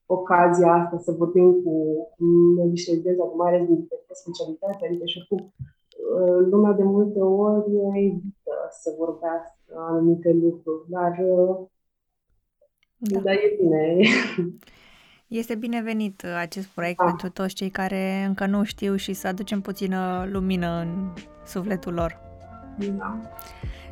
ocazia 0.07 0.73
asta 0.73 0.99
să 0.99 1.11
vorbim 1.13 1.53
cu, 1.63 1.73
cu 2.17 2.25
medici 2.59 2.89
rezidenți, 2.89 3.21
acum 3.21 3.39
mai 3.39 3.49
ales 3.49 3.67
din 3.67 3.81
diferite 3.81 4.15
specialitate, 4.23 4.87
adică 4.87 5.05
și 5.05 5.27
cu 5.29 5.35
uh, 5.35 6.39
lumea 6.51 6.73
de 6.73 6.83
multe 6.83 7.19
ori 7.19 7.73
evită 8.07 8.55
să 8.83 8.95
vorbească 8.99 9.73
anumite 9.77 10.31
lucruri, 10.33 10.85
dar, 10.89 11.13
uh, 11.33 11.57
da. 12.97 13.21
dar 13.21 13.35
e 13.35 13.57
bine. 13.61 13.83
Este 15.27 15.55
binevenit 15.55 16.23
uh, 16.23 16.35
acest 16.39 16.67
proiect 16.67 16.99
da. 16.99 17.05
pentru 17.05 17.29
toți 17.29 17.55
cei 17.55 17.71
care 17.71 18.25
încă 18.27 18.47
nu 18.47 18.65
știu 18.65 18.97
și 18.97 19.13
să 19.13 19.27
aducem 19.27 19.61
puțină 19.61 20.27
lumină 20.31 20.81
în 20.81 21.13
sufletul 21.47 21.93
lor. 21.93 22.19
Da. 22.79 23.21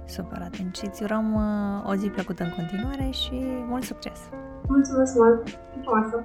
Super, 0.06 0.42
atunci 0.42 0.78
îți 0.82 1.02
urăm 1.02 1.34
uh, 1.34 1.88
o 1.90 1.94
zi 1.94 2.08
plăcută 2.08 2.42
în 2.42 2.50
continuare 2.50 3.10
și 3.10 3.32
mult 3.66 3.82
succes! 3.82 4.18
Mulțumesc 4.66 5.14
mult! 5.14 5.58
Frumoasă! 5.82 6.24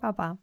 Pa, 0.00 0.12
pa! 0.12 0.38